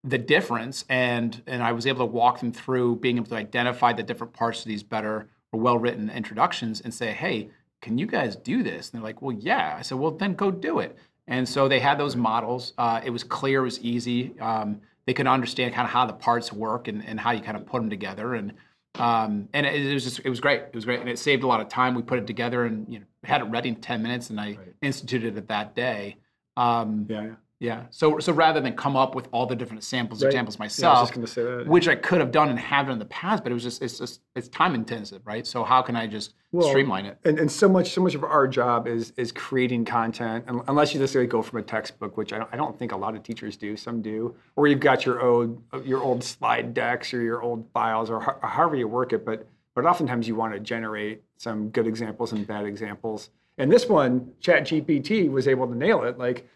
the 0.05 0.19
difference, 0.19 0.85
and 0.89 1.43
and 1.49 1.61
I 1.61 1.73
was 1.73 1.89
able 1.89 2.07
to 2.07 2.13
walk 2.13 2.39
them 2.39 2.53
through 2.53 2.97
being 2.97 3.17
able 3.17 3.27
to 3.29 3.37
identify 3.37 3.93
the 3.93 4.05
different 4.05 4.33
parts 4.33 4.61
of 4.61 4.67
these 4.67 4.85
better 4.85 5.29
or 5.53 5.59
well-written 5.61 6.09
introductions, 6.09 6.81
and 6.81 6.95
say, 6.95 7.13
hey, 7.13 7.51
can 7.81 7.99
you 7.99 8.07
guys 8.07 8.37
do 8.37 8.63
this? 8.63 8.91
And 8.91 8.99
they're 8.99 9.05
like, 9.05 9.23
well, 9.23 9.37
yeah. 9.39 9.77
I 9.79 9.83
said, 9.83 9.99
well, 9.99 10.11
then 10.11 10.35
go 10.35 10.51
do 10.51 10.79
it. 10.79 10.97
And 11.29 11.49
so 11.49 11.69
they 11.69 11.81
had 11.81 11.99
those 11.99 12.17
models. 12.17 12.73
Uh, 12.79 13.01
it 13.05 13.11
was 13.11 13.25
clear, 13.25 13.61
it 13.61 13.65
was 13.65 13.81
easy. 13.81 14.39
Um, 14.41 14.81
they 15.07 15.15
could 15.15 15.27
understand 15.27 15.75
kind 15.75 15.87
of 15.87 15.93
how 15.93 16.07
the 16.07 16.13
parts 16.13 16.53
work 16.53 16.89
and, 16.89 17.05
and 17.05 17.19
how 17.19 17.31
you 17.33 17.41
kind 17.41 17.57
of 17.57 17.67
put 17.67 17.81
them 17.81 17.91
together. 17.91 18.35
And 18.35 18.53
um, 18.99 19.49
and 19.53 19.67
it, 19.67 19.75
it 19.75 19.93
was 19.93 20.05
just 20.05 20.21
it 20.25 20.31
was 20.31 20.41
great. 20.41 20.61
It 20.61 20.75
was 20.75 20.85
great, 20.85 21.01
and 21.01 21.09
it 21.09 21.19
saved 21.19 21.43
a 21.43 21.47
lot 21.47 21.61
of 21.61 21.69
time. 21.69 21.95
We 21.95 22.03
put 22.03 22.19
it 22.19 22.27
together 22.27 22.65
and 22.65 22.91
you 22.91 23.01
know 23.01 23.05
had 23.25 23.43
it 23.43 23.45
ready 23.45 23.69
in 23.69 23.77
ten 23.77 24.03
minutes, 24.03 24.31
and 24.31 24.41
I 24.41 24.57
instituted 24.81 25.37
it 25.37 25.49
that 25.49 25.75
day. 25.75 26.17
Um, 26.57 27.07
Yeah. 27.09 27.23
yeah. 27.23 27.35
Yeah. 27.59 27.85
So 27.91 28.19
so 28.19 28.33
rather 28.33 28.61
than 28.61 28.75
come 28.77 28.97
up 28.97 29.15
with 29.15 29.29
all 29.33 29.47
the 29.47 29.57
different 29.57 29.83
samples 29.83 30.23
Right. 30.23 30.29
examples 30.29 30.57
Yeah, 30.57 30.63
I 30.63 30.65
myself, 30.67 31.15
just 31.15 31.33
say 31.35 31.43
that. 31.43 31.67
which 31.67 31.89
I 31.89 31.95
could 31.95 32.21
have 32.21 32.31
done 32.31 32.51
and 32.51 32.59
have 32.59 32.89
it 32.89 32.93
in 32.93 32.99
the 32.99 33.05
past, 33.07 33.43
but 33.43 33.51
it 33.51 33.55
was 33.55 33.63
just 33.63 33.83
it's 33.83 33.99
just 33.99 34.21
it's 34.35 34.49
time 34.49 34.75
intensive, 34.75 35.23
right? 35.25 35.47
So 35.47 35.65
how 35.65 35.81
can 35.81 35.97
I 35.97 36.07
just 36.07 36.35
Well, 36.53 36.69
streamline 36.69 37.07
it? 37.07 37.19
and, 37.25 37.39
and 37.39 37.51
so 37.51 37.67
much 37.69 37.93
so 37.93 38.03
much 38.03 38.15
of 38.15 38.25
our 38.25 38.47
job 38.47 38.87
is 38.87 39.13
is 39.17 39.33
creating 39.33 39.87
content 39.87 40.45
unless 40.69 40.93
you 40.93 41.01
necessarily 41.01 41.29
go 41.29 41.41
from 41.41 41.59
a 41.59 41.63
textbook 41.63 42.17
which 42.19 42.33
I 42.35 42.39
don't, 42.39 42.51
I 42.53 42.57
don't 42.57 42.79
think 42.79 42.93
a 42.93 42.97
lot 42.97 43.17
of 43.17 43.23
teachers 43.23 43.57
do 43.57 43.77
some 43.77 44.03
do 44.03 44.35
or 44.57 44.67
you've 44.67 44.81
got 44.81 45.07
your 45.07 45.23
old 45.23 45.63
your 45.85 46.03
old 46.03 46.23
slide 46.25 46.75
decks 46.75 47.15
or 47.15 47.23
your 47.23 47.43
old 47.43 47.67
files 47.73 48.11
or, 48.11 48.21
ho- 48.21 48.37
or 48.43 48.49
however 48.49 48.77
you 48.77 48.87
work 48.89 49.13
it 49.15 49.25
but 49.25 49.47
but 49.75 49.85
oftentimes 49.87 50.29
you 50.29 50.35
want 50.35 50.53
to 50.55 50.61
generate 50.61 51.23
some 51.39 51.69
good 51.71 51.87
examples 51.87 52.33
and 52.33 52.47
bad 52.47 52.65
examples 52.67 53.31
and 53.59 53.73
this 53.73 53.87
one 53.89 54.31
chat 54.41 54.65
gpt 54.65 55.31
was 55.31 55.49
able 55.49 55.67
to 55.67 55.75
nail 55.75 56.05
it 56.05 56.19
like 56.19 56.49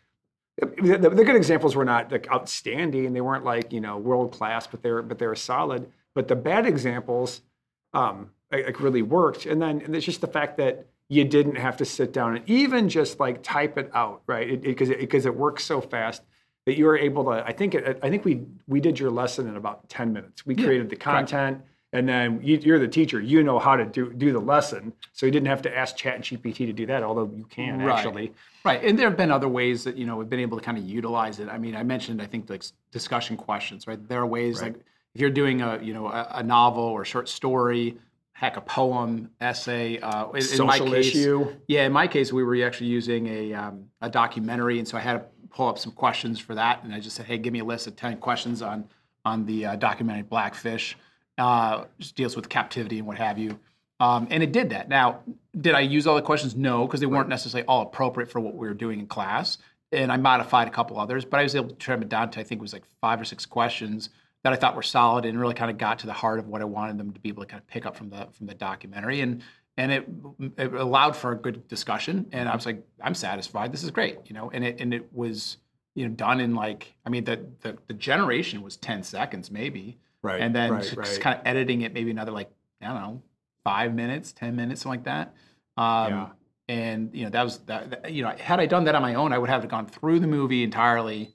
the, 0.60 1.10
the, 1.10 1.24
good 1.24 1.36
examples 1.36 1.74
were 1.74 1.84
not 1.84 2.10
like 2.12 2.30
outstanding 2.30 3.12
they 3.12 3.20
weren't 3.20 3.44
like 3.44 3.72
you 3.72 3.80
know 3.80 3.96
world 3.96 4.32
class 4.32 4.66
but 4.66 4.82
they 4.82 4.90
were 4.90 5.02
but 5.02 5.18
they 5.18 5.26
were 5.26 5.36
solid 5.36 5.90
but 6.14 6.28
the 6.28 6.36
bad 6.36 6.66
examples 6.66 7.42
um, 7.92 8.30
like, 8.52 8.80
really 8.80 9.02
worked. 9.02 9.46
And 9.46 9.60
then 9.60 9.80
and 9.80 9.94
it's 9.94 10.06
just 10.06 10.20
the 10.20 10.26
fact 10.26 10.56
that 10.58 10.86
you 11.08 11.24
didn't 11.24 11.56
have 11.56 11.76
to 11.79 11.84
sit 11.84 12.12
down 12.12 12.36
and 12.36 12.48
even 12.48 12.88
just 12.88 13.19
like 13.19 13.43
type 13.43 13.79
it 13.79 13.90
out, 13.94 14.22
right? 14.26 14.60
Because 14.60 14.90
it, 14.90 15.00
because 15.00 15.26
it, 15.26 15.34
works 15.34 15.64
so 15.64 15.81
fast 15.81 16.22
that 16.67 16.76
you 16.76 16.84
were 16.84 16.96
able 16.96 17.24
to. 17.24 17.44
I 17.44 17.52
think 17.52 17.74
it, 17.74 17.98
I 18.02 18.10
think 18.10 18.24
we 18.24 18.44
we 18.69 18.81
did 18.81 18.98
your 18.98 19.10
lesson 19.10 19.48
in 19.48 19.56
about 19.56 19.88
ten 19.88 20.12
minutes. 20.12 20.46
We 20.46 20.55
created 20.55 20.88
the 20.88 20.96
content. 20.96 21.62
And 21.93 22.09
then 22.09 22.41
you, 22.43 22.56
you're 22.59 22.79
the 22.79 22.87
teacher. 22.87 23.20
You 23.20 23.43
know 23.43 23.59
how 23.59 23.75
to 23.75 23.85
do 23.85 24.13
do 24.13 24.32
the 24.32 24.39
lesson, 24.39 24.93
so 25.13 25.27
you 25.27 25.32
didn't 25.32 25.49
have 25.49 25.63
to 25.63 25.77
ask 25.77 25.97
Chat 25.97 26.20
GPT 26.20 26.59
to 26.59 26.73
do 26.73 26.87
that. 26.87 27.03
Although 27.03 27.31
you 27.35 27.44
can 27.44 27.81
Right. 27.81 27.97
actually. 27.97 28.32
Right, 28.65 28.85
and 28.85 28.97
there 28.97 29.09
have 29.09 29.17
been 29.17 29.32
other 29.32 29.49
ways 29.49 29.82
that 29.85 29.97
you 29.97 30.06
know 30.06 30.17
we've 30.17 30.29
been 30.29 30.41
able 30.41 30.56
to 30.59 30.65
kind 30.65 30.79
of 30.79 30.85
utilize 30.85 31.41
it. 31.41 31.49
I 31.49 31.59
mean, 31.59 31.75
I 31.75 31.82
mentioned 31.82 32.23
I 32.23 32.27
think 32.27 32.49
like 32.49 32.63
discussion 32.93 33.37
questions, 33.37 33.89
right? 33.89 33.99
There 34.09 34.20
are 34.20 34.27
ways 34.27 34.63
like 34.63 34.77
if 35.15 35.20
you're 35.20 35.31
doing 35.31 35.63
a 35.63 35.81
you 35.82 35.93
know 35.93 36.06
a, 36.06 36.29
a 36.35 36.43
novel 36.44 36.85
or 36.85 37.05
short 37.05 37.29
story, 37.29 37.97
heck, 38.32 38.56
a 38.56 38.61
poem, 38.61 39.31
essay. 39.41 39.99
Uh, 39.99 40.31
in, 40.31 40.43
in 40.43 40.67
my 40.67 40.79
Social 40.79 40.93
case, 40.93 41.09
issue. 41.09 41.56
Yeah, 41.67 41.87
in 41.87 41.93
my 41.93 42.06
case, 42.06 42.32
we 42.32 42.44
were 42.44 42.65
actually 42.65 42.87
using 42.87 43.27
a 43.27 43.53
um, 43.55 43.87
a 44.01 44.09
documentary, 44.09 44.79
and 44.79 44.87
so 44.87 44.97
I 44.97 45.01
had 45.01 45.15
to 45.15 45.25
pull 45.51 45.67
up 45.69 45.79
some 45.79 45.91
questions 45.93 46.39
for 46.39 46.55
that, 46.55 46.85
and 46.85 46.94
I 46.94 47.01
just 47.01 47.17
said, 47.17 47.27
hey, 47.27 47.37
give 47.37 47.53
me 47.53 47.59
a 47.59 47.65
list 47.65 47.89
of 47.89 47.97
ten 47.97 48.17
questions 48.19 48.63
on 48.63 48.85
on 49.25 49.44
the 49.44 49.67
uh, 49.67 49.77
documentary 49.77 50.23
Blackfish, 50.23 50.97
uh, 51.41 51.85
just 51.99 52.15
deals 52.15 52.37
with 52.37 52.49
captivity 52.49 52.99
and 52.99 53.06
what 53.06 53.17
have 53.17 53.39
you. 53.39 53.59
Um, 53.99 54.29
and 54.31 54.43
it 54.43 54.53
did 54.53 54.70
that. 54.70 54.89
Now, 54.89 55.20
did 55.61 55.75
I 55.75 55.81
use 55.81 56.06
all 56.06 56.15
the 56.15 56.23
questions? 56.23 56.55
No, 56.55 56.87
because 56.87 57.01
they 57.01 57.06
weren't 57.06 57.29
necessarily 57.29 57.67
all 57.67 57.82
appropriate 57.82 58.31
for 58.31 58.41
what 58.41 58.55
we 58.55 58.67
were 58.69 58.75
doing 58.75 59.01
in 59.01 59.06
class. 59.06 59.59
And 59.93 60.13
I 60.13 60.17
modified 60.17 60.69
a 60.69 60.70
couple 60.70 60.99
others, 60.99 61.25
but 61.25 61.41
I 61.41 61.43
was 61.43 61.56
able 61.56 61.69
to 61.69 61.75
trim 61.75 62.03
it 62.03 62.09
down 62.09 62.31
to 62.31 62.41
I 62.41 62.44
think 62.44 62.61
it 62.61 62.63
was 62.63 62.73
like 62.73 62.85
five 63.01 63.20
or 63.20 63.25
six 63.25 63.44
questions 63.44 64.11
that 64.43 64.53
I 64.53 64.56
thought 64.56 64.77
were 64.77 64.82
solid 64.82 65.25
and 65.25 65.39
really 65.39 65.55
kind 65.55 65.70
of 65.70 65.77
got 65.79 65.99
to 66.01 66.06
the 66.06 66.13
heart 66.13 66.39
of 66.39 66.49
what 66.49 66.63
I 66.63 66.65
wanted 66.65 66.99
them 66.99 67.13
to 67.13 67.20
be 67.20 67.29
able 67.29 67.43
to 67.43 67.49
kind 67.49 67.61
of 67.61 67.67
pick 67.67 67.85
up 67.85 67.97
from 67.97 68.09
the 68.11 68.29
from 68.32 68.47
the 68.47 68.55
documentary. 68.55 69.20
And 69.20 69.43
and 69.77 69.93
it, 69.93 70.09
it 70.59 70.75
allowed 70.75 71.17
for 71.17 71.32
a 71.32 71.37
good 71.37 71.67
discussion. 71.69 72.27
And 72.32 72.49
I 72.49 72.55
was 72.55 72.67
like, 72.67 72.82
I'm 73.03 73.15
satisfied. 73.15 73.73
This 73.73 73.82
is 73.82 73.91
great, 73.91 74.19
you 74.27 74.35
know. 74.35 74.51
And 74.51 74.65
it 74.65 74.81
and 74.81 74.94
it 74.94 75.13
was 75.13 75.59
you 75.94 76.09
know 76.09 76.15
done 76.15 76.41
in 76.41 76.55
like 76.55 76.94
I 77.05 77.11
mean 77.11 77.25
the 77.25 77.44
the, 77.61 77.77
the 77.87 77.94
generation 77.94 78.63
was 78.63 78.77
ten 78.77 79.03
seconds 79.03 79.51
maybe, 79.51 79.99
Right, 80.22 80.41
And 80.41 80.55
then 80.55 80.72
right, 80.72 80.82
just 80.82 80.96
right. 80.96 81.20
kind 81.20 81.39
of 81.39 81.46
editing 81.46 81.81
it 81.82 81.94
maybe 81.94 82.10
another 82.10 82.32
like 82.32 82.50
I 82.82 82.89
don't 82.89 83.00
know 83.00 83.22
five 83.65 83.94
minutes, 83.94 84.32
ten 84.32 84.56
minutes, 84.56 84.82
something 84.82 85.00
like 85.00 85.05
that. 85.05 85.34
Um, 85.82 86.12
Yeah. 86.12 86.29
And 86.69 87.10
you 87.12 87.24
know 87.24 87.31
that 87.31 87.43
was 87.43 87.58
that, 87.60 87.91
that- 87.91 88.12
You 88.12 88.22
know, 88.22 88.31
had 88.39 88.60
I 88.60 88.67
done 88.67 88.84
that 88.84 88.94
on 88.94 89.03
my 89.03 89.15
own, 89.15 89.32
I 89.32 89.39
would 89.39 89.50
have 89.50 89.67
gone 89.69 89.86
through 89.86 90.20
the 90.20 90.27
movie 90.29 90.62
entirely, 90.62 91.34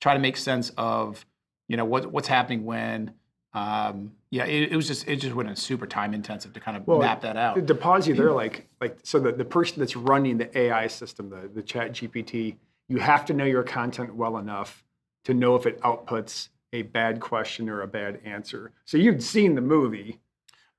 try 0.00 0.14
to 0.14 0.20
make 0.20 0.36
sense 0.36 0.70
of 0.76 1.26
you 1.68 1.76
know 1.76 1.84
what 1.84 2.10
what's 2.10 2.28
happening 2.28 2.64
when 2.64 3.12
um, 3.52 4.12
yeah, 4.30 4.44
it, 4.44 4.72
it, 4.72 4.76
was 4.76 4.86
just 4.86 5.08
it 5.08 5.16
just 5.16 5.34
went 5.34 5.56
super 5.58 5.86
time 5.86 6.14
intensive 6.14 6.52
to 6.52 6.60
kind 6.60 6.76
of 6.76 6.86
Well, 6.86 7.00
map 7.00 7.20
that 7.22 7.36
out. 7.36 7.66
To 7.66 7.74
pause 7.74 8.06
you 8.06 8.14
there, 8.14 8.30
like 8.44 8.68
like 8.80 8.98
so 9.02 9.18
the, 9.18 9.32
the 9.32 9.44
person 9.44 9.80
that's 9.80 9.96
running 9.96 10.38
the 10.38 10.56
AI 10.56 10.86
system, 10.86 11.30
the, 11.30 11.50
the 11.52 11.62
chat 11.62 11.92
GPT, 11.92 12.56
you 12.88 12.98
have 12.98 13.24
to 13.26 13.32
know 13.32 13.44
your 13.44 13.64
content 13.64 14.14
well 14.14 14.38
enough 14.38 14.84
to 15.24 15.34
know 15.34 15.56
if 15.56 15.66
it 15.66 15.80
outputs 15.82 16.48
a 16.72 16.82
bad 16.82 17.20
question 17.20 17.68
or 17.68 17.82
a 17.82 17.86
bad 17.86 18.20
answer. 18.24 18.72
So 18.84 18.96
you'd 18.96 19.22
seen 19.22 19.54
the 19.54 19.60
movie. 19.60 20.20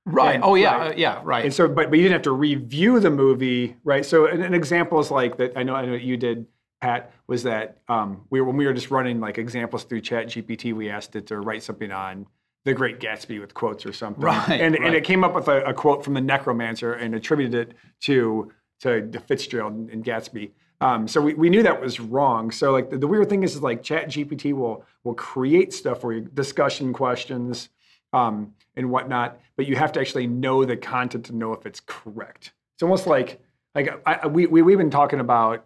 Right. 0.04 0.36
And- 0.36 0.44
oh 0.44 0.54
yeah. 0.54 0.76
right. 0.76 0.90
uh, 0.92 0.94
yeah. 0.96 1.20
Right. 1.22 1.44
And 1.44 1.54
so, 1.54 1.68
but, 1.68 1.90
but 1.90 1.96
you 1.96 2.02
didn't 2.02 2.14
have 2.14 2.22
to 2.22 2.32
review 2.32 2.98
the 3.00 3.10
movie, 3.10 3.76
right? 3.84 4.04
So, 4.04 4.26
an, 4.26 4.42
an 4.42 4.54
example 4.54 4.98
is 5.00 5.10
like 5.10 5.36
that. 5.36 5.52
I 5.56 5.62
know, 5.62 5.74
I 5.74 5.84
know 5.86 5.94
you 5.94 6.16
did, 6.16 6.46
Pat. 6.80 7.12
Was 7.28 7.44
that 7.44 7.78
um, 7.88 8.22
we 8.30 8.40
were 8.40 8.46
when 8.46 8.56
we 8.56 8.66
were 8.66 8.72
just 8.72 8.90
running 8.90 9.20
like 9.20 9.38
examples 9.38 9.84
through 9.84 10.00
Chat 10.00 10.26
GPT, 10.26 10.74
we 10.74 10.90
asked 10.90 11.14
it 11.14 11.26
to 11.28 11.38
write 11.38 11.62
something 11.62 11.92
on 11.92 12.26
The 12.64 12.74
Great 12.74 12.98
Gatsby 12.98 13.40
with 13.40 13.54
quotes 13.54 13.86
or 13.86 13.92
something, 13.92 14.24
Right, 14.24 14.60
And 14.60 14.74
and 14.74 14.94
it 14.94 15.04
came 15.04 15.22
up 15.22 15.34
with 15.34 15.46
a, 15.46 15.62
a 15.64 15.72
quote 15.74 16.04
from 16.04 16.14
the 16.14 16.20
Necromancer 16.20 16.94
and 16.94 17.14
attributed 17.14 17.68
it 17.68 17.76
to 18.02 18.50
to, 18.80 19.08
to 19.08 19.20
Fitzgerald 19.20 19.74
and, 19.74 19.90
and 19.90 20.04
Gatsby. 20.04 20.50
Um, 20.82 21.06
so 21.06 21.20
we, 21.20 21.34
we 21.34 21.48
knew 21.48 21.62
that 21.62 21.80
was 21.80 22.00
wrong. 22.00 22.50
So 22.50 22.72
like 22.72 22.90
the, 22.90 22.98
the 22.98 23.06
weird 23.06 23.28
thing 23.28 23.44
is, 23.44 23.54
is 23.54 23.62
like 23.62 23.82
Chat 23.82 24.08
GPT 24.08 24.52
will 24.52 24.84
will 25.04 25.14
create 25.14 25.72
stuff 25.72 26.00
for 26.00 26.12
you, 26.12 26.22
discussion 26.22 26.92
questions 26.92 27.68
um, 28.12 28.52
and 28.76 28.90
whatnot, 28.90 29.40
but 29.56 29.66
you 29.66 29.76
have 29.76 29.92
to 29.92 30.00
actually 30.00 30.26
know 30.26 30.64
the 30.64 30.76
content 30.76 31.24
to 31.26 31.34
know 31.36 31.52
if 31.52 31.66
it's 31.66 31.80
correct. 31.86 32.52
It's 32.74 32.82
almost 32.82 33.06
like 33.06 33.40
like 33.74 33.88
I, 34.06 34.14
I- 34.22 34.26
we, 34.26 34.46
we 34.46 34.62
we've 34.62 34.78
been 34.78 34.90
talking 34.90 35.20
about 35.20 35.64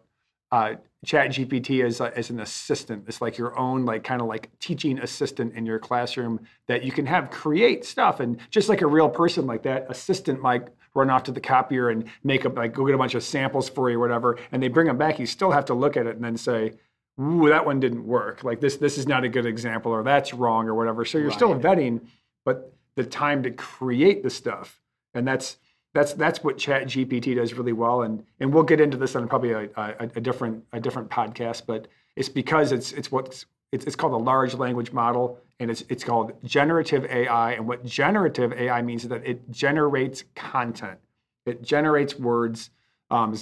uh, 0.52 0.74
Chat 1.06 1.30
GPT 1.30 1.84
as 1.84 2.00
a, 2.00 2.06
uh, 2.06 2.10
as 2.16 2.30
an 2.30 2.40
assistant. 2.40 3.04
It's 3.06 3.20
like 3.20 3.38
your 3.38 3.58
own 3.58 3.84
like 3.84 4.04
kind 4.04 4.20
of 4.20 4.26
like 4.26 4.50
teaching 4.58 4.98
assistant 4.98 5.54
in 5.54 5.64
your 5.64 5.78
classroom 5.78 6.40
that 6.66 6.84
you 6.84 6.92
can 6.92 7.06
have 7.06 7.30
create 7.30 7.84
stuff 7.84 8.20
and 8.20 8.38
just 8.50 8.68
like 8.68 8.82
a 8.82 8.86
real 8.86 9.08
person 9.08 9.46
like 9.46 9.62
that 9.62 9.86
assistant 9.88 10.42
might 10.42 10.68
run 10.94 11.08
off 11.08 11.22
to 11.24 11.32
the 11.32 11.40
copier 11.40 11.90
and 11.90 12.04
make 12.24 12.44
up 12.44 12.56
like 12.56 12.74
go 12.74 12.84
get 12.84 12.94
a 12.94 12.98
bunch 12.98 13.14
of 13.14 13.22
samples 13.22 13.68
for 13.68 13.88
you 13.88 13.96
or 13.96 14.00
whatever, 14.00 14.38
and 14.52 14.62
they 14.62 14.68
bring 14.68 14.86
them 14.86 14.98
back. 14.98 15.18
You 15.18 15.26
still 15.26 15.52
have 15.52 15.66
to 15.66 15.74
look 15.74 15.96
at 15.96 16.06
it 16.06 16.16
and 16.16 16.24
then 16.24 16.36
say. 16.36 16.74
Ooh, 17.18 17.48
that 17.48 17.64
one 17.64 17.80
didn't 17.80 18.06
work. 18.06 18.44
Like 18.44 18.60
this, 18.60 18.76
this 18.76 18.98
is 18.98 19.08
not 19.08 19.24
a 19.24 19.30
good 19.30 19.46
example, 19.46 19.90
or 19.90 20.02
that's 20.02 20.34
wrong, 20.34 20.68
or 20.68 20.74
whatever. 20.74 21.06
So 21.06 21.16
you're 21.16 21.30
still 21.30 21.54
vetting, 21.58 22.02
but 22.44 22.74
the 22.94 23.04
time 23.04 23.42
to 23.44 23.50
create 23.50 24.22
the 24.22 24.28
stuff, 24.28 24.82
and 25.14 25.26
that's 25.26 25.56
that's 25.96 26.12
that's 26.12 26.44
what 26.44 26.58
Chat 26.58 26.86
GPT 26.86 27.36
does 27.36 27.54
really 27.54 27.72
well. 27.72 28.02
And 28.02 28.22
and 28.40 28.52
we'll 28.52 28.64
get 28.64 28.80
into 28.80 28.96
this 28.96 29.16
on 29.16 29.26
probably 29.28 29.52
a, 29.52 29.68
a, 29.76 30.10
a 30.16 30.20
different 30.20 30.62
a 30.72 30.80
different 30.80 31.08
podcast, 31.08 31.62
but 31.66 31.88
it's 32.16 32.28
because 32.28 32.70
it's 32.70 32.92
it's 32.92 33.10
what's 33.10 33.46
it's, 33.72 33.86
it's 33.86 33.96
called 33.96 34.12
a 34.12 34.16
large 34.16 34.54
language 34.54 34.92
model, 34.92 35.38
and 35.58 35.70
it's 35.70 35.82
it's 35.88 36.04
called 36.04 36.32
generative 36.44 37.06
AI. 37.06 37.52
And 37.52 37.66
what 37.66 37.84
generative 37.84 38.52
AI 38.52 38.82
means 38.82 39.04
is 39.04 39.08
that 39.08 39.26
it 39.26 39.50
generates 39.50 40.24
content, 40.34 40.98
it 41.46 41.62
generates 41.62 42.18
words. 42.18 42.70
Um, 43.10 43.34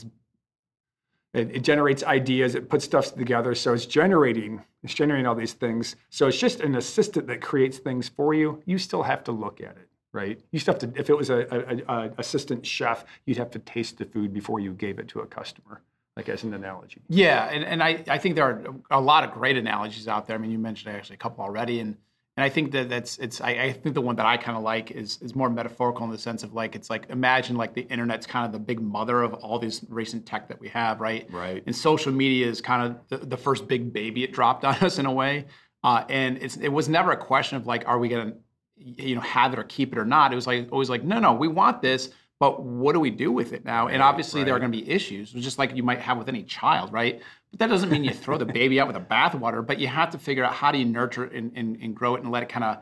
it, 1.32 1.56
it 1.56 1.60
generates 1.64 2.04
ideas. 2.04 2.54
It 2.54 2.70
puts 2.70 2.84
stuff 2.84 3.16
together. 3.16 3.56
So 3.56 3.72
it's 3.72 3.86
generating, 3.86 4.62
it's 4.84 4.94
generating 4.94 5.26
all 5.26 5.34
these 5.34 5.54
things. 5.54 5.96
So 6.10 6.28
it's 6.28 6.38
just 6.38 6.60
an 6.60 6.76
assistant 6.76 7.26
that 7.26 7.40
creates 7.40 7.78
things 7.78 8.08
for 8.08 8.34
you. 8.34 8.62
You 8.66 8.78
still 8.78 9.02
have 9.02 9.24
to 9.24 9.32
look 9.32 9.60
at 9.60 9.76
it, 9.76 9.88
right? 10.14 10.40
You 10.52 10.58
still 10.58 10.74
have 10.74 10.80
to. 10.80 10.98
If 10.98 11.10
it 11.10 11.16
was 11.16 11.28
a, 11.28 11.46
a, 11.50 11.92
a 11.92 12.10
assistant 12.18 12.64
chef, 12.64 13.04
you'd 13.26 13.36
have 13.36 13.50
to 13.50 13.58
taste 13.58 13.98
the 13.98 14.04
food 14.04 14.32
before 14.32 14.60
you 14.60 14.72
gave 14.72 14.98
it 14.98 15.08
to 15.08 15.20
a 15.20 15.26
customer, 15.26 15.82
like 16.16 16.28
as 16.28 16.44
an 16.44 16.54
analogy. 16.54 17.02
Yeah, 17.08 17.50
and, 17.50 17.64
and 17.64 17.82
I, 17.82 18.02
I 18.08 18.18
think 18.18 18.36
there 18.36 18.44
are 18.44 18.74
a 18.90 19.00
lot 19.00 19.24
of 19.24 19.32
great 19.32 19.56
analogies 19.56 20.08
out 20.08 20.26
there. 20.26 20.36
I 20.36 20.38
mean, 20.38 20.50
you 20.50 20.58
mentioned 20.58 20.94
actually 20.94 21.14
a 21.14 21.18
couple 21.18 21.44
already, 21.44 21.80
and 21.80 21.96
and 22.36 22.44
I 22.44 22.48
think 22.48 22.72
that 22.72 22.88
that's 22.88 23.18
it's 23.18 23.40
I, 23.40 23.50
I 23.50 23.72
think 23.72 23.94
the 23.94 24.00
one 24.00 24.16
that 24.16 24.26
I 24.26 24.36
kind 24.36 24.56
of 24.56 24.64
like 24.64 24.90
is 24.90 25.18
is 25.20 25.34
more 25.34 25.50
metaphorical 25.50 26.04
in 26.04 26.10
the 26.10 26.18
sense 26.18 26.42
of 26.42 26.52
like 26.52 26.74
it's 26.74 26.90
like 26.90 27.06
imagine 27.10 27.56
like 27.56 27.74
the 27.74 27.82
internet's 27.82 28.26
kind 28.26 28.46
of 28.46 28.52
the 28.52 28.58
big 28.58 28.80
mother 28.80 29.22
of 29.22 29.34
all 29.34 29.58
these 29.58 29.84
recent 29.88 30.26
tech 30.26 30.48
that 30.48 30.60
we 30.60 30.68
have, 30.68 31.00
right? 31.00 31.30
Right. 31.30 31.62
And 31.66 31.74
social 31.74 32.12
media 32.12 32.48
is 32.48 32.60
kind 32.60 32.86
of 32.86 33.20
the, 33.20 33.26
the 33.26 33.36
first 33.36 33.68
big 33.68 33.92
baby 33.92 34.24
it 34.24 34.32
dropped 34.32 34.64
on 34.64 34.74
us 34.80 34.98
in 34.98 35.06
a 35.06 35.12
way, 35.12 35.46
uh, 35.84 36.04
and 36.08 36.38
it's 36.38 36.56
it 36.56 36.70
was 36.70 36.88
never 36.88 37.12
a 37.12 37.16
question 37.16 37.56
of 37.56 37.66
like 37.66 37.86
are 37.86 37.98
we 37.98 38.08
gonna 38.08 38.34
you 38.76 39.14
know 39.14 39.20
have 39.20 39.52
it 39.52 39.58
or 39.58 39.64
keep 39.64 39.92
it 39.92 39.98
or 39.98 40.04
not. 40.04 40.32
It 40.32 40.36
was 40.36 40.46
like 40.46 40.68
always 40.72 40.90
like 40.90 41.04
no 41.04 41.18
no 41.18 41.32
we 41.34 41.48
want 41.48 41.82
this. 41.82 42.10
But 42.40 42.62
what 42.62 42.94
do 42.94 43.00
we 43.00 43.10
do 43.10 43.30
with 43.30 43.52
it 43.52 43.64
now? 43.64 43.86
And 43.86 44.02
obviously, 44.02 44.42
there 44.42 44.54
are 44.56 44.58
going 44.58 44.70
to 44.70 44.76
be 44.76 44.90
issues, 44.90 45.30
just 45.30 45.56
like 45.56 45.74
you 45.76 45.84
might 45.84 46.00
have 46.00 46.18
with 46.18 46.28
any 46.28 46.42
child, 46.42 46.92
right? 46.92 47.22
But 47.52 47.60
that 47.60 47.68
doesn't 47.68 47.88
mean 47.90 48.02
you 48.02 48.10
throw 48.10 48.36
the 48.36 48.44
baby 48.44 48.80
out 48.80 48.88
with 48.88 48.96
the 48.96 49.02
bathwater. 49.02 49.64
But 49.64 49.78
you 49.78 49.86
have 49.86 50.10
to 50.10 50.18
figure 50.18 50.44
out 50.44 50.52
how 50.52 50.72
do 50.72 50.78
you 50.78 50.84
nurture 50.84 51.24
and, 51.24 51.52
and, 51.54 51.78
and 51.80 51.94
grow 51.94 52.16
it 52.16 52.22
and 52.22 52.32
let 52.32 52.42
it 52.42 52.48
kind 52.48 52.64
of 52.64 52.78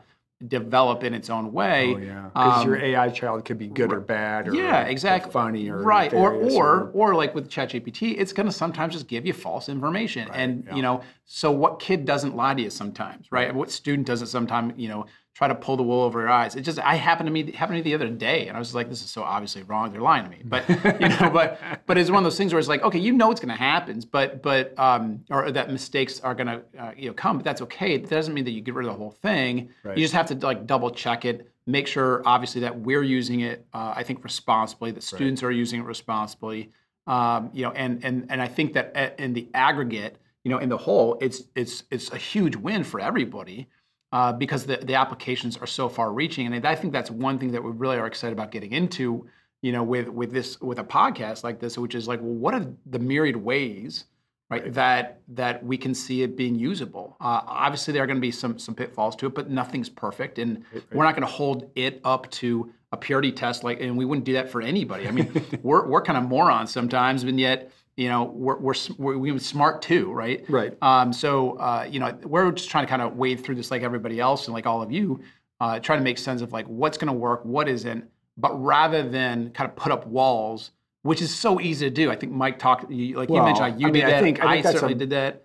develop 0.47 1.03
in 1.03 1.13
its 1.13 1.29
own 1.29 1.53
way. 1.53 1.93
Oh 1.93 1.97
yeah, 1.97 2.29
because 2.33 2.61
Um, 2.63 2.67
your 2.67 2.77
AI 2.77 3.09
child 3.09 3.45
could 3.45 3.57
be 3.57 3.67
good 3.67 3.93
or 3.93 3.99
bad, 4.01 4.47
or 4.49 4.55
yeah, 4.55 4.83
or 4.83 4.87
exactly. 4.87 5.31
funny 5.31 5.69
or 5.69 5.81
right, 5.81 6.11
or 6.13 6.31
nefarious 6.33 6.55
or 6.55 6.91
or 6.93 7.15
like 7.15 7.33
with 7.35 7.47
ChatGPT, 7.49 8.15
it's 8.17 8.33
going 8.33 8.47
to 8.47 8.51
sometimes 8.51 8.93
just 8.93 9.07
give 9.07 9.25
you 9.25 9.33
false 9.33 9.69
information, 9.69 10.27
and 10.33 10.67
you 10.75 10.81
know, 10.81 11.01
so 11.25 11.51
what 11.51 11.79
kid 11.79 12.05
doesn't 12.05 12.35
lie 12.35 12.55
to 12.55 12.61
you 12.63 12.69
sometimes, 12.69 13.31
right? 13.31 13.53
What 13.53 13.71
student 13.71 14.07
doesn't 14.07 14.27
sometimes, 14.27 14.73
you 14.75 14.89
know, 14.89 15.05
try 15.33 15.47
to 15.47 15.55
pull 15.55 15.77
the 15.77 15.83
wool 15.83 16.01
over 16.01 16.19
your 16.19 16.29
eyes? 16.29 16.55
It 16.55 16.61
just 16.61 16.79
I 16.79 16.95
happened 16.95 17.27
to 17.27 17.31
me 17.31 17.51
happened 17.51 17.77
to 17.77 17.83
me 17.83 17.89
the 17.89 17.95
other 17.95 18.09
day, 18.09 18.47
and 18.47 18.55
I 18.55 18.59
was 18.59 18.73
like, 18.73 18.89
this 18.89 19.01
is 19.01 19.09
so 19.09 19.23
obviously 19.23 19.63
wrong. 19.63 19.91
They're 19.91 20.01
lying 20.01 20.23
to 20.25 20.29
me, 20.29 20.41
but 20.43 20.67
you 21.01 21.09
know, 21.09 21.29
but 21.31 21.59
but 21.85 21.97
it's 21.97 22.09
one 22.09 22.19
of 22.19 22.23
those 22.23 22.37
things 22.37 22.53
where 22.53 22.59
it's 22.59 22.69
like, 22.69 22.83
okay, 22.83 22.99
you 22.99 23.13
know, 23.13 23.31
it's 23.31 23.41
going 23.41 23.55
to 23.55 23.61
happen, 23.61 24.01
but 24.11 24.41
but 24.41 24.77
um, 24.79 25.23
or 25.29 25.51
that 25.51 25.71
mistakes 25.71 26.19
are 26.19 26.35
going 26.35 26.47
to 26.47 26.61
uh, 26.79 26.91
you 26.97 27.07
know 27.07 27.13
come, 27.13 27.37
but 27.37 27.43
that's 27.43 27.61
okay. 27.61 27.97
That 27.97 28.09
doesn't 28.09 28.33
mean 28.33 28.45
that 28.45 28.51
you 28.51 28.61
get 28.61 28.73
rid 28.73 28.85
of 28.85 28.93
the 28.93 28.97
whole 28.97 29.11
thing. 29.11 29.69
Right. 29.83 29.97
You 29.97 30.03
just 30.03 30.13
have 30.13 30.27
to 30.27 30.35
like 30.35 30.67
double 30.67 30.91
check 30.91 31.25
it 31.25 31.49
make 31.65 31.87
sure 31.87 32.21
obviously 32.25 32.61
that 32.61 32.79
we're 32.79 33.03
using 33.03 33.41
it 33.41 33.65
uh, 33.73 33.93
i 33.95 34.03
think 34.03 34.23
responsibly 34.23 34.91
that 34.91 35.03
students 35.03 35.43
are 35.43 35.51
using 35.51 35.79
it 35.79 35.85
responsibly 35.85 36.71
um, 37.07 37.49
you 37.53 37.63
know 37.63 37.71
and 37.71 38.03
and 38.03 38.25
and 38.29 38.41
i 38.41 38.47
think 38.47 38.73
that 38.73 39.15
in 39.19 39.33
the 39.33 39.47
aggregate 39.53 40.17
you 40.43 40.51
know 40.51 40.57
in 40.57 40.69
the 40.69 40.77
whole 40.77 41.17
it's 41.21 41.43
it's 41.55 41.83
it's 41.89 42.11
a 42.11 42.17
huge 42.17 42.55
win 42.55 42.83
for 42.83 42.99
everybody 42.99 43.67
uh, 44.13 44.31
because 44.31 44.65
the, 44.65 44.77
the 44.77 44.95
applications 44.95 45.57
are 45.57 45.67
so 45.67 45.89
far 45.89 46.13
reaching 46.13 46.47
and 46.47 46.65
i 46.65 46.75
think 46.75 46.93
that's 46.93 47.11
one 47.11 47.37
thing 47.37 47.51
that 47.51 47.61
we 47.61 47.71
really 47.71 47.97
are 47.97 48.07
excited 48.07 48.31
about 48.31 48.51
getting 48.51 48.71
into 48.71 49.27
you 49.61 49.71
know 49.73 49.83
with 49.83 50.07
with 50.07 50.31
this 50.31 50.61
with 50.61 50.79
a 50.79 50.83
podcast 50.83 51.43
like 51.43 51.59
this 51.59 51.77
which 51.77 51.95
is 51.95 52.07
like 52.07 52.21
well 52.21 52.33
what 52.33 52.53
are 52.53 52.65
the 52.85 52.99
myriad 52.99 53.35
ways 53.35 54.05
right, 54.53 54.73
that 54.73 55.21
that 55.29 55.65
we 55.65 55.77
can 55.77 55.93
see 55.93 56.21
it 56.23 56.35
being 56.35 56.55
usable. 56.55 57.17
Uh, 57.19 57.41
obviously, 57.45 57.93
there 57.93 58.03
are 58.03 58.07
going 58.07 58.17
to 58.17 58.21
be 58.21 58.31
some 58.31 58.57
some 58.59 58.75
pitfalls 58.75 59.15
to 59.17 59.27
it, 59.27 59.35
but 59.35 59.49
nothing's 59.49 59.89
perfect, 59.89 60.39
and 60.39 60.63
we're 60.91 61.03
not 61.03 61.15
going 61.15 61.27
to 61.27 61.33
hold 61.33 61.69
it 61.75 61.99
up 62.03 62.29
to 62.31 62.71
a 62.91 62.97
purity 62.97 63.31
test. 63.31 63.63
Like, 63.63 63.81
and 63.81 63.97
we 63.97 64.05
wouldn't 64.05 64.25
do 64.25 64.33
that 64.33 64.49
for 64.49 64.61
anybody. 64.61 65.07
I 65.07 65.11
mean, 65.11 65.31
we're 65.63 65.87
we're 65.87 66.01
kind 66.01 66.17
of 66.17 66.25
morons 66.25 66.71
sometimes, 66.71 67.23
and 67.23 67.39
yet 67.39 67.71
you 67.95 68.09
know 68.09 68.23
we're 68.23 68.57
we're 68.57 68.73
we're, 68.97 69.39
smart 69.39 69.81
too, 69.81 70.11
right? 70.11 70.43
Right. 70.49 70.75
Um, 70.81 71.13
so 71.13 71.57
uh, 71.57 71.87
you 71.89 71.99
know 71.99 72.17
we're 72.23 72.51
just 72.51 72.69
trying 72.69 72.85
to 72.85 72.89
kind 72.89 73.01
of 73.01 73.15
wade 73.15 73.43
through 73.43 73.55
this 73.55 73.71
like 73.71 73.83
everybody 73.83 74.19
else 74.19 74.47
and 74.47 74.53
like 74.53 74.65
all 74.65 74.81
of 74.81 74.91
you, 74.91 75.21
uh, 75.59 75.79
trying 75.79 75.99
to 75.99 76.03
make 76.03 76.17
sense 76.17 76.41
of 76.41 76.51
like 76.51 76.65
what's 76.67 76.97
going 76.97 77.07
to 77.07 77.13
work, 77.13 77.45
what 77.45 77.67
isn't, 77.69 78.05
but 78.37 78.51
rather 78.61 79.07
than 79.07 79.51
kind 79.51 79.69
of 79.69 79.75
put 79.75 79.91
up 79.91 80.07
walls. 80.07 80.71
Which 81.03 81.21
is 81.21 81.35
so 81.35 81.59
easy 81.59 81.85
to 81.87 81.93
do. 81.93 82.09
I 82.09 82.15
think 82.15 82.31
Mike 82.31 82.57
talked, 82.59 82.89
you- 82.89 83.17
like 83.17 83.27
you 83.27 83.35
mentioned, 83.43 83.73
how 83.73 83.77
you 83.77 83.87
I 83.87 83.91
mean, 83.91 83.93
did 83.95 84.03
I 84.05 84.11
that. 84.11 84.23
think- 84.23 84.41
I 84.41 84.47
I, 84.47 84.51
think 84.53 84.63
that's 84.63 84.73
certainly 84.75 84.93
a- 84.93 84.97
did 84.97 85.09
that. 85.09 85.43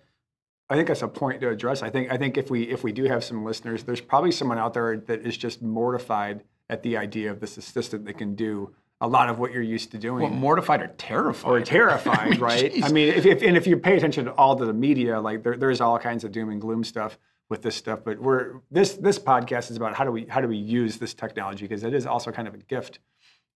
I 0.69 0.75
think 0.75 0.87
that's 0.87 1.01
a 1.01 1.07
point 1.09 1.41
to 1.41 1.49
address. 1.49 1.81
I 1.83 1.89
think 1.89 2.09
I 2.13 2.15
think 2.15 2.37
if 2.37 2.49
we 2.49 2.63
if 2.63 2.81
we 2.81 2.93
do 2.93 3.03
have 3.05 3.25
some 3.25 3.43
listeners, 3.43 3.83
there's 3.83 3.99
probably 3.99 4.31
someone 4.31 4.57
out 4.57 4.73
there 4.73 4.95
that 4.95 5.25
is 5.27 5.35
just 5.35 5.61
mortified 5.61 6.43
at 6.69 6.81
the 6.81 6.95
idea 6.95 7.29
of 7.29 7.41
this 7.41 7.57
assistant 7.57 8.05
that 8.05 8.17
can 8.17 8.35
do 8.35 8.73
a 9.01 9.07
lot 9.07 9.29
of 9.29 9.39
what 9.39 9.51
you're 9.53 9.61
used 9.63 9.91
to 9.91 9.97
doing. 9.97 10.23
Well, 10.23 10.31
mortified 10.31 10.81
or 10.81 10.87
terrified. 10.97 11.49
or 11.49 11.61
terrified, 11.61 12.29
mean, 12.31 12.39
right? 12.39 12.83
I 12.83 12.91
mean, 12.91 13.07
if, 13.13 13.25
if 13.25 13.41
and 13.41 13.55
if 13.55 13.65
you 13.67 13.77
pay 13.77 13.95
attention 13.97 14.25
to 14.25 14.31
all 14.33 14.55
the 14.55 14.73
media, 14.73 15.19
like 15.21 15.43
there, 15.43 15.55
there's 15.57 15.79
all 15.81 15.97
kinds 15.99 16.23
of 16.23 16.31
doom 16.31 16.49
and 16.49 16.59
gloom 16.59 16.83
stuff 16.83 17.17
with 17.49 17.61
this 17.61 17.75
stuff. 17.75 17.99
But 18.03 18.19
we're 18.19 18.55
this 18.71 18.93
this 18.93 19.17
podcast 19.17 19.71
is 19.71 19.77
about 19.77 19.95
how 19.95 20.03
do 20.03 20.11
we 20.11 20.25
how 20.25 20.41
do 20.41 20.47
we 20.47 20.57
use 20.57 20.97
this 20.97 21.13
technology 21.13 21.65
because 21.65 21.83
it 21.83 21.93
is 21.93 22.05
also 22.05 22.31
kind 22.31 22.47
of 22.47 22.53
a 22.53 22.57
gift. 22.57 22.99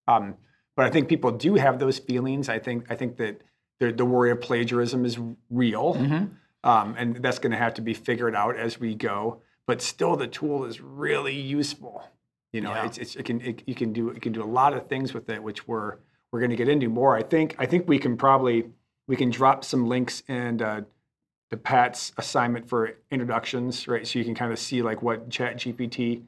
Um, 0.08 0.36
but 0.76 0.86
I 0.86 0.90
think 0.90 1.08
people 1.08 1.30
do 1.30 1.54
have 1.54 1.78
those 1.78 1.98
feelings. 1.98 2.48
I 2.48 2.58
think 2.58 2.86
I 2.90 2.94
think 2.94 3.16
that 3.18 3.42
the, 3.80 3.92
the 3.92 4.04
worry 4.04 4.30
of 4.30 4.40
plagiarism 4.40 5.04
is 5.04 5.18
real, 5.50 5.94
Mm-hmm. 5.94 6.68
um, 6.68 6.94
and 6.96 7.16
that's 7.16 7.38
going 7.38 7.50
to 7.52 7.58
have 7.58 7.74
to 7.74 7.82
be 7.82 7.92
figured 7.92 8.34
out 8.34 8.56
as 8.56 8.78
we 8.80 8.94
go. 8.94 9.40
But 9.66 9.82
still, 9.82 10.14
the 10.16 10.26
tool 10.26 10.64
is 10.64 10.80
really 10.80 11.34
useful. 11.34 12.04
You 12.54 12.60
know, 12.60 12.72
Yeah. 12.72 12.86
it's, 12.86 12.98
it's 12.98 13.16
it 13.16 13.24
can 13.24 13.40
it, 13.40 13.64
you 13.66 13.74
can 13.74 13.92
do 13.92 14.12
you 14.14 14.20
can 14.20 14.32
do 14.32 14.40
a 14.40 14.46
lot 14.46 14.74
of 14.74 14.86
things 14.86 15.12
with 15.12 15.28
it, 15.28 15.42
which 15.42 15.66
we're 15.66 15.96
we're 16.30 16.38
going 16.38 16.50
to 16.50 16.56
get 16.56 16.68
into 16.68 16.88
more. 16.88 17.16
I 17.16 17.22
think 17.24 17.56
I 17.58 17.66
think 17.66 17.88
we 17.88 17.98
can 17.98 18.16
probably 18.16 18.66
we 19.08 19.16
can 19.16 19.28
drop 19.30 19.64
some 19.64 19.88
links 19.88 20.22
and 20.28 20.62
uh, 20.62 20.80
to 21.50 21.56
Pat's 21.56 22.12
assignment 22.16 22.68
for 22.68 22.96
introductions, 23.10 23.88
right? 23.88 24.06
So 24.06 24.20
you 24.20 24.24
can 24.24 24.36
kind 24.36 24.52
of 24.52 24.60
see 24.60 24.82
like 24.82 25.02
what 25.02 25.28
Chat 25.30 25.56
GPT 25.56 26.22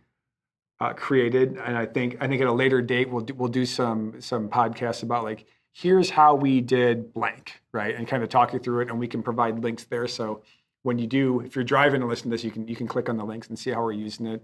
uh, 0.81 0.95
created, 0.95 1.59
and 1.65 1.79
I 1.79 1.87
think 1.87 2.17
I 2.21 2.27
think 2.27 2.43
at 2.43 2.49
a 2.49 2.53
later 2.53 2.83
date 2.83 3.09
we'll 3.09 3.23
do, 3.23 3.35
we'll 3.35 3.49
do 3.49 3.65
some 3.65 4.21
some 4.21 4.49
podcasts 4.49 5.05
about 5.05 5.23
like 5.23 5.47
here's 5.73 6.11
how 6.11 6.35
we 6.35 6.61
did 6.61 7.13
blank, 7.15 7.61
right? 7.71 7.95
And 7.95 8.09
kind 8.09 8.25
of 8.25 8.31
talk 8.31 8.53
you 8.53 8.59
through 8.59 8.81
it, 8.81 8.89
and 8.89 8.99
we 8.99 9.07
can 9.07 9.23
provide 9.23 9.61
links 9.61 9.85
there. 9.85 10.09
So 10.09 10.43
when 10.83 10.99
you 10.99 11.07
do, 11.07 11.41
if 11.41 11.55
you're 11.55 11.65
driving 11.65 12.01
and 12.01 12.11
listen 12.11 12.31
to 12.31 12.35
this, 12.35 12.43
you 12.43 12.51
can 12.51 12.67
you 12.67 12.75
can 12.75 12.89
click 12.89 13.09
on 13.09 13.17
the 13.17 13.25
links 13.25 13.49
and 13.49 13.57
see 13.57 13.71
how 13.71 13.83
we're 13.85 13.93
using 13.93 14.27
it. 14.27 14.43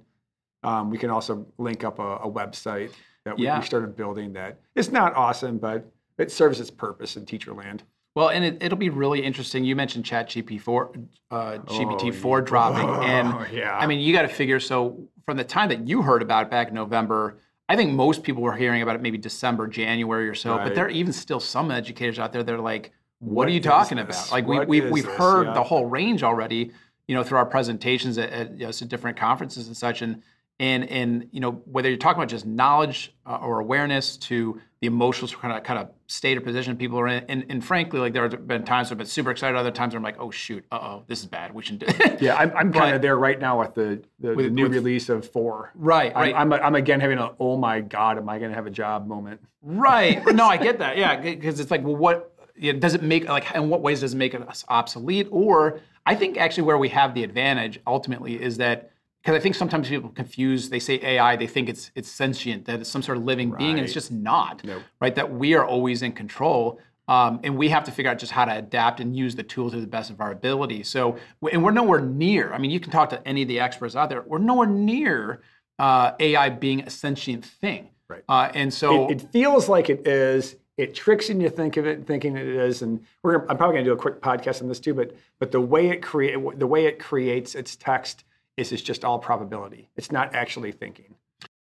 Um, 0.63 0.91
we 0.91 0.99
can 0.99 1.11
also 1.11 1.47
link 1.59 1.85
up 1.85 1.99
a, 1.99 2.17
a 2.17 2.31
website 2.31 2.93
that 3.25 3.37
we, 3.37 3.45
Yeah. 3.45 3.59
we 3.59 3.65
started 3.65 3.97
building 3.97 4.33
that 4.35 4.59
it's 4.75 4.91
not 4.91 5.15
awesome, 5.15 5.59
but 5.59 5.91
it 6.19 6.31
serves 6.31 6.61
its 6.61 6.71
purpose 6.71 7.17
in 7.17 7.27
teacher 7.27 7.53
land. 7.53 7.83
Well, 8.15 8.29
and 8.29 8.45
it, 8.45 8.59
it'll 8.63 8.79
be 8.79 8.91
really 8.91 9.23
interesting. 9.25 9.65
You 9.65 9.75
mentioned 9.75 10.05
Chat 10.05 10.29
GPT-4, 10.29 11.07
uh, 11.31 11.37
GPT-4 11.67 12.25
Oh, 12.25 12.41
dropping, 12.43 12.89
and 13.09 13.29
oh, 13.33 13.47
yeah. 13.51 13.77
I 13.77 13.87
mean, 13.87 14.01
you 14.01 14.13
got 14.13 14.23
to 14.23 14.29
figure. 14.29 14.61
So 14.61 15.09
from 15.25 15.39
the 15.39 15.45
time 15.45 15.71
that 15.71 15.89
you 15.89 16.03
heard 16.03 16.21
about 16.21 16.45
it 16.45 16.51
back 16.51 16.69
in 16.69 16.75
November, 16.75 17.39
I 17.71 17.77
think 17.77 17.93
most 17.95 18.23
people 18.23 18.43
were 18.43 18.55
hearing 18.55 18.83
about 18.83 18.97
it 18.97 19.03
maybe 19.03 19.17
December, 19.17 19.67
January 19.67 20.29
or 20.29 20.35
so. 20.35 20.59
But 20.59 20.75
there 20.75 20.85
are 20.85 20.91
even 20.91 21.13
still 21.13 21.41
some 21.41 21.71
educators 21.71 22.19
out 22.19 22.33
there 22.35 22.43
that 22.43 22.55
are 22.55 22.61
like, 22.61 22.93
"What, 23.21 23.33
What 23.35 23.49
are 23.49 23.53
you 23.53 23.61
talking 23.63 23.97
this? 23.97 24.05
about?" 24.27 24.31
Like 24.33 24.47
we, 24.47 24.59
What 24.59 24.69
we 24.69 24.81
we've 24.91 25.07
this? 25.07 25.15
heard 25.17 25.47
Yeah. 25.47 25.55
the 25.55 25.63
whole 25.63 25.87
range 25.87 26.23
already, 26.23 26.71
you 27.09 27.15
know, 27.15 27.23
through 27.25 27.39
our 27.39 27.47
presentations 27.47 28.19
at, 28.19 28.29
at 28.31 28.51
you 28.59 28.67
know, 28.67 28.73
some 28.73 28.89
different 28.89 29.17
conferences 29.17 29.69
and 29.69 29.77
such, 29.77 30.03
and 30.03 30.23
and 30.61 30.89
and 30.89 31.29
you 31.33 31.41
know 31.41 31.53
whether 31.65 31.89
you're 31.89 31.99
talking 31.99 32.19
about 32.19 32.29
just 32.29 32.47
knowledge 32.47 33.15
uh, 33.27 33.37
or 33.37 33.61
awareness 33.61 34.17
to 34.17 34.61
the 34.81 34.87
emotional 34.87 35.31
kind 35.31 35.57
of 35.57 35.63
kind 35.63 35.79
of 35.79 35.91
state 36.07 36.37
or 36.37 36.41
position 36.41 36.77
people 36.77 36.99
are 36.99 37.07
in, 37.07 37.25
and, 37.29 37.47
and 37.49 37.65
frankly, 37.65 38.01
like 38.01 38.13
there 38.13 38.29
have 38.29 38.47
been 38.47 38.65
times 38.65 38.89
where 38.89 38.95
I've 38.95 38.99
been 38.99 39.07
super 39.07 39.31
excited, 39.31 39.57
other 39.57 39.71
times 39.71 39.95
I'm 39.95 40.03
like, 40.03 40.17
"Oh 40.21 40.31
shoot, 40.31 40.65
uh 40.73 40.79
oh, 40.81 41.05
this 41.07 41.21
is 41.21 41.27
bad. 41.27 41.55
We 41.55 41.63
shouldn't 41.63 41.87
do." 41.99 42.17
yeah, 42.25 42.37
I'm, 42.37 42.53
I'm 42.57 42.73
kind 42.73 42.95
of 42.95 43.01
there 43.03 43.17
right 43.17 43.39
now 43.39 43.61
with 43.61 43.75
the, 43.75 44.03
the, 44.21 44.35
the 44.35 44.51
new 44.51 44.65
with- 44.65 44.73
release 44.73 45.09
of 45.09 45.29
four. 45.29 45.73
right, 45.75 46.15
right. 46.15 46.35
I'm, 46.35 46.53
I'm, 46.53 46.63
I'm 46.63 46.75
again 46.75 47.01
having 47.01 47.19
a 47.19 47.31
oh 47.39 47.57
my 47.57 47.81
god, 47.81 48.19
am 48.19 48.29
I 48.29 48.39
going 48.39 48.51
to 48.51 48.57
have 48.57 48.67
a 48.67 48.71
job 48.71 49.07
moment? 49.07 49.41
Right. 49.63 50.23
No, 50.35 50.47
I 50.47 50.57
get 50.57 50.79
that. 50.81 50.97
Yeah, 50.97 51.21
because 51.21 51.61
it's 51.61 51.71
like, 51.71 51.83
well, 51.85 51.97
what 51.97 52.35
yeah, 52.57 52.73
does 52.73 52.95
it 52.95 53.03
make 53.03 53.29
like? 53.29 53.55
In 53.55 53.69
what 53.69 53.81
ways 53.83 54.01
does 54.01 54.15
it 54.15 54.17
make 54.17 54.35
us 54.35 54.65
obsolete? 54.69 55.29
Or 55.31 55.81
I 56.05 56.15
think 56.15 56.37
actually 56.37 56.65
where 56.65 56.79
we 56.79 56.89
have 56.89 57.15
the 57.15 57.23
advantage 57.23 57.79
ultimately 57.87 58.41
is 58.43 58.57
that 58.59 58.92
because 59.23 59.37
I 59.37 59.41
think 59.41 59.55
sometimes 59.55 59.89
people 59.89 60.11
confuse. 60.11 60.69
They 60.69 60.81
say 60.81 60.99
AI, 61.03 61.37
they 61.37 61.47
think 61.47 61.69
it's 61.69 61.93
it's 61.95 62.11
sentient, 62.11 62.65
that 62.65 62.81
it's 62.81 62.91
some 62.91 63.03
sort 63.03 63.19
of 63.19 63.25
living 63.25 63.53
being, 63.53 63.77
and 63.77 63.81
it's 63.81 63.95
just 63.95 64.11
not. 64.11 64.65
Nope. 64.65 64.83
Right. 65.01 65.15
That 65.15 65.33
we 65.33 65.55
are 65.55 65.65
always 65.65 66.03
in 66.03 66.13
control. 66.13 66.81
Um, 67.09 67.41
and 67.43 67.57
we 67.57 67.69
have 67.69 67.85
to 67.85 67.91
figure 67.91 68.11
out 68.11 68.19
just 68.19 68.33
how 68.33 68.45
to 68.45 68.57
adapt 68.57 69.01
and 69.01 69.15
use 69.15 69.35
the 69.35 69.43
tool 69.43 69.71
to 69.71 69.81
the 69.81 69.89
best 69.89 70.11
of 70.11 70.21
our 70.21 70.31
ability. 70.31 70.85
So, 70.85 71.19
and 71.51 71.63
we're 71.63 71.73
nowhere 71.73 72.01
near. 72.01 72.53
I 72.53 72.59
mean, 72.59 72.71
you 72.71 72.79
can 72.79 72.93
talk 72.93 73.11
to 73.11 73.27
any 73.27 73.43
of 73.43 73.49
the 73.49 73.59
experts 73.59 73.97
out 73.97 74.09
there. 74.09 74.23
We're 74.23 74.39
nowhere 74.39 74.69
near 74.69 75.43
uh, 75.81 76.13
AI 76.21 76.49
being 76.51 76.83
a 76.83 76.91
sentient 76.91 77.45
thing. 77.45 77.89
Right. 78.09 78.23
Uh, 78.29 78.51
and 78.55 78.73
so, 78.73 79.11
it, 79.11 79.23
it 79.23 79.33
feels 79.33 79.69
like 79.69 79.91
it 79.91 80.07
is. 80.07 80.57
It 80.77 80.95
tricks 80.95 81.29
you 81.29 81.35
into 81.35 81.51
think 81.51 81.77
of 81.77 81.87
it, 81.87 82.07
thinking 82.07 82.37
it 82.37 82.47
is. 82.47 82.83
And 82.83 83.05
we're 83.23 83.47
I'm 83.47 83.57
probably 83.57 83.75
going 83.75 83.85
to 83.85 83.91
do 83.91 83.95
a 83.95 83.97
quick 83.97 84.21
podcast 84.21 84.63
on 84.63 84.69
this 84.69 84.81
too. 84.81 84.95
But 84.95 85.15
but 85.39 85.51
the 85.51 85.61
way 85.61 85.91
it 85.91 86.03
create 86.03 86.37
the 86.59 86.67
way 86.67 86.87
it 86.87 86.99
creates 86.99 87.55
its 87.55 87.77
text 87.77 88.25
is 88.57 88.73
it's 88.73 88.83
just 88.83 89.05
all 89.05 89.19
probability. 89.19 89.89
It's 89.97 90.13
not 90.13 90.35
actually 90.35 90.73
thinking. 90.73 91.15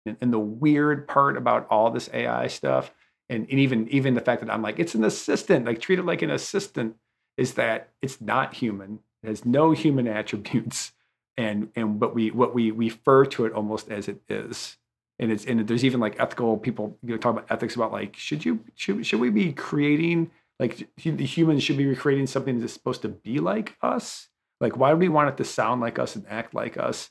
And, 0.04 0.16
and 0.20 0.32
the 0.32 0.38
weird 0.38 1.06
part 1.06 1.36
about 1.36 1.66
all 1.70 1.90
this 1.90 2.10
AI 2.12 2.48
stuff, 2.48 2.92
and, 3.28 3.46
and 3.48 3.60
even 3.60 3.88
even 3.88 4.14
the 4.14 4.20
fact 4.20 4.42
that 4.42 4.52
I'm 4.52 4.62
like 4.62 4.78
it's 4.78 4.94
an 4.94 5.04
assistant, 5.04 5.66
like 5.66 5.80
treat 5.80 5.98
it 5.98 6.04
like 6.04 6.22
an 6.22 6.30
assistant, 6.30 6.96
is 7.36 7.54
that 7.54 7.90
it's 8.00 8.20
not 8.20 8.54
human. 8.54 9.00
It 9.22 9.28
has 9.28 9.44
no 9.44 9.72
human 9.72 10.08
attributes. 10.08 10.92
And 11.38 11.70
and 11.74 11.98
but 11.98 12.14
we 12.14 12.30
what 12.30 12.54
we 12.54 12.70
refer 12.70 13.24
to 13.26 13.46
it 13.46 13.54
almost 13.54 13.90
as 13.90 14.06
it 14.06 14.20
is 14.28 14.76
and 15.22 15.30
it's 15.30 15.44
and 15.44 15.66
there's 15.66 15.84
even 15.84 16.00
like 16.00 16.18
ethical 16.18 16.56
people 16.58 16.98
you 17.02 17.10
know 17.10 17.16
talk 17.16 17.32
about 17.32 17.46
ethics 17.50 17.76
about 17.76 17.92
like 17.92 18.16
should 18.16 18.44
you 18.44 18.60
should, 18.74 19.06
should 19.06 19.20
we 19.20 19.30
be 19.30 19.52
creating 19.52 20.30
like 20.58 20.88
the 20.96 21.24
humans 21.24 21.62
should 21.62 21.76
be 21.76 21.94
creating 21.94 22.26
something 22.26 22.60
that's 22.60 22.72
supposed 22.72 23.02
to 23.02 23.08
be 23.08 23.38
like 23.38 23.76
us 23.82 24.28
like 24.62 24.78
why 24.78 24.90
do 24.92 24.96
we 24.98 25.10
want 25.10 25.28
it 25.30 25.36
to 25.38 25.44
sound 25.44 25.82
like 25.82 25.98
us 26.00 26.16
and 26.16 26.26
act 26.30 26.54
like 26.54 26.78
us 26.78 27.10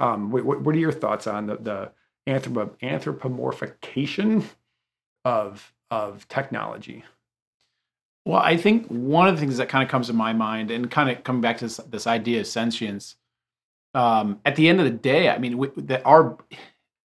um 0.00 0.30
what, 0.32 0.62
what 0.62 0.74
are 0.74 0.80
your 0.80 0.92
thoughts 0.92 1.28
on 1.28 1.46
the 1.46 1.56
the 1.58 1.92
anthropo, 2.28 2.70
anthropomorphication 2.82 4.44
of 5.24 5.72
of 5.92 6.28
technology 6.28 7.04
Well, 8.24 8.40
I 8.40 8.56
think 8.58 8.86
one 8.88 9.28
of 9.28 9.34
the 9.36 9.40
things 9.40 9.56
that 9.58 9.68
kind 9.70 9.82
of 9.84 9.90
comes 9.90 10.08
to 10.08 10.12
my 10.12 10.32
mind, 10.34 10.70
and 10.70 10.90
kind 10.90 11.10
of 11.10 11.24
coming 11.24 11.40
back 11.42 11.58
to 11.58 11.66
this, 11.66 11.78
this 11.90 12.06
idea 12.06 12.40
of 12.40 12.46
sentience, 12.46 13.16
um, 13.94 14.40
at 14.44 14.56
the 14.56 14.68
end 14.68 14.80
of 14.80 14.84
the 14.86 14.92
day, 14.92 15.30
I 15.30 15.38
mean, 15.38 15.70
that 15.76 16.02
our 16.06 16.36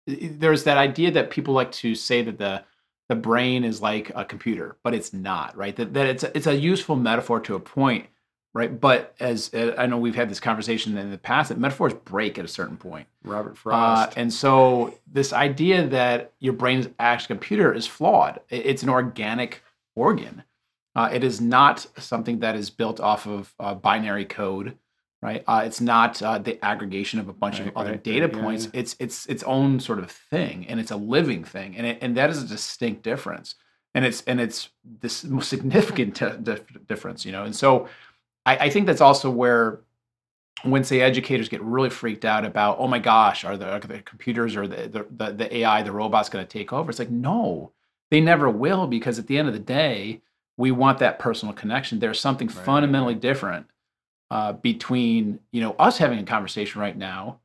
there's 0.07 0.64
that 0.64 0.78
idea 0.78 1.11
that 1.12 1.30
people 1.30 1.54
like 1.54 1.72
to 1.72 1.94
say 1.94 2.22
that 2.22 2.38
the 2.38 2.64
the 3.09 3.14
brain 3.16 3.64
is 3.64 3.83
like 3.83 4.11
a 4.14 4.24
computer, 4.24 4.76
but 4.83 4.94
it's 4.94 5.12
not, 5.12 5.57
right? 5.57 5.76
That, 5.76 5.94
that 5.94 6.07
it's 6.07 6.24
a, 6.24 6.37
it's 6.37 6.46
a 6.46 6.57
useful 6.57 6.96
metaphor 6.96 7.40
to 7.40 7.54
a 7.57 7.61
point, 7.61 8.07
right? 8.54 8.80
But 8.80 9.14
as 9.20 9.52
uh, 9.54 9.74
I 9.78 9.86
know, 9.86 9.98
we've 9.98 10.14
had 10.14 10.28
this 10.30 10.40
conversation 10.40 10.96
in 10.98 11.10
the 11.10 11.18
past 11.18 11.48
that 11.48 11.58
metaphors 11.58 11.94
break 11.94 12.38
at 12.38 12.44
a 12.44 12.48
certain 12.48 12.76
point. 12.76 13.06
robert 13.24 13.52
Uh, 13.52 13.54
frost 13.54 14.12
and 14.16 14.32
so 14.32 14.94
this 15.10 15.32
idea 15.32 15.86
that 15.88 16.32
your 16.40 16.52
brain 16.52 16.78
is 16.80 16.88
actually 16.98 17.34
a 17.34 17.38
computer 17.38 17.72
is 17.74 17.86
flawed. 17.86 18.40
It's 18.50 18.82
an 18.82 18.88
organic 18.90 19.62
organ. 19.96 20.42
Uh, 20.94 21.08
it 21.12 21.24
is 21.24 21.40
not 21.40 21.86
something 21.98 22.40
that 22.40 22.54
is 22.54 22.68
built 22.70 23.00
off 23.00 23.26
of 23.26 23.54
uh, 23.58 23.74
binary 23.74 24.26
code, 24.26 24.76
right? 25.22 25.42
Uh, 25.46 25.62
it's 25.64 25.80
not 25.80 26.20
uh, 26.22 26.36
the 26.38 26.62
aggregation 26.62 27.18
of 27.18 27.28
a 27.28 27.32
bunch 27.32 27.58
Right, 27.60 27.68
of 27.68 27.76
other 27.76 27.92
right, 27.92 28.04
data 28.04 28.30
yeah, 28.30 28.42
points. 28.42 28.64
yeah. 28.66 28.80
It's 28.80 28.96
it's 28.98 29.24
its 29.26 29.42
own 29.44 29.80
sort 29.80 29.98
of 30.00 30.10
thing, 30.10 30.66
and 30.68 30.78
it's 30.78 30.90
a 30.90 30.96
living 30.96 31.44
thing, 31.44 31.76
and 31.78 31.86
it, 31.86 31.98
and 32.02 32.14
that 32.18 32.28
is 32.28 32.42
a 32.42 32.46
distinct 32.46 33.02
difference. 33.02 33.54
And 33.94 34.04
it's 34.04 34.22
and 34.26 34.38
it's 34.40 34.68
this 35.00 35.24
most 35.24 35.48
significant 35.48 36.16
t- 36.16 36.28
dif- 36.42 36.86
difference, 36.86 37.24
you 37.24 37.32
know. 37.32 37.44
And 37.44 37.56
so 37.56 37.88
I, 38.46 38.57
I 38.57 38.70
think 38.70 38.87
that's 38.87 39.00
also 39.00 39.31
where 39.31 39.81
when 40.62 40.85
say 40.85 41.00
educators 41.00 41.48
get 41.48 41.62
really 41.62 41.90
freaked 41.90 42.24
out 42.24 42.44
about, 42.44 42.78
oh 42.78 42.87
my 42.87 42.98
gosh, 42.98 43.44
are 43.44 43.57
the, 43.57 43.68
are 43.68 43.81
the 43.81 44.00
computers 44.02 44.55
or 44.57 44.66
the, 44.66 45.07
the, 45.11 45.33
the, 45.33 45.57
AI, 45.57 45.83
the 45.83 45.92
robots 45.92 46.28
going 46.28 46.44
to 46.44 46.48
take 46.48 46.72
over? 46.72 46.90
It's 46.90 46.98
like, 46.98 47.11
no, 47.11 47.72
they 48.11 48.20
never 48.20 48.48
will, 48.48 48.87
because 48.87 49.18
at 49.18 49.26
the 49.26 49.38
end 49.38 49.48
of 49.48 49.55
the 49.55 49.61
day, 49.61 50.20
we 50.57 50.70
want 50.70 50.98
that 50.98 51.18
personal 51.18 51.55
connection. 51.55 51.98
There's 51.98 52.20
something 52.20 52.46
Right, 52.48 52.57
right, 52.57 52.64
fundamentally 52.64 53.14
different 53.14 53.66
uh, 54.31 54.52
between 54.52 55.38
you 55.50 55.61
know 55.61 55.74
us 55.78 55.98
having 55.98 56.18
a 56.18 56.24
conversation 56.24 56.81
right 56.81 56.96
now 56.96 57.38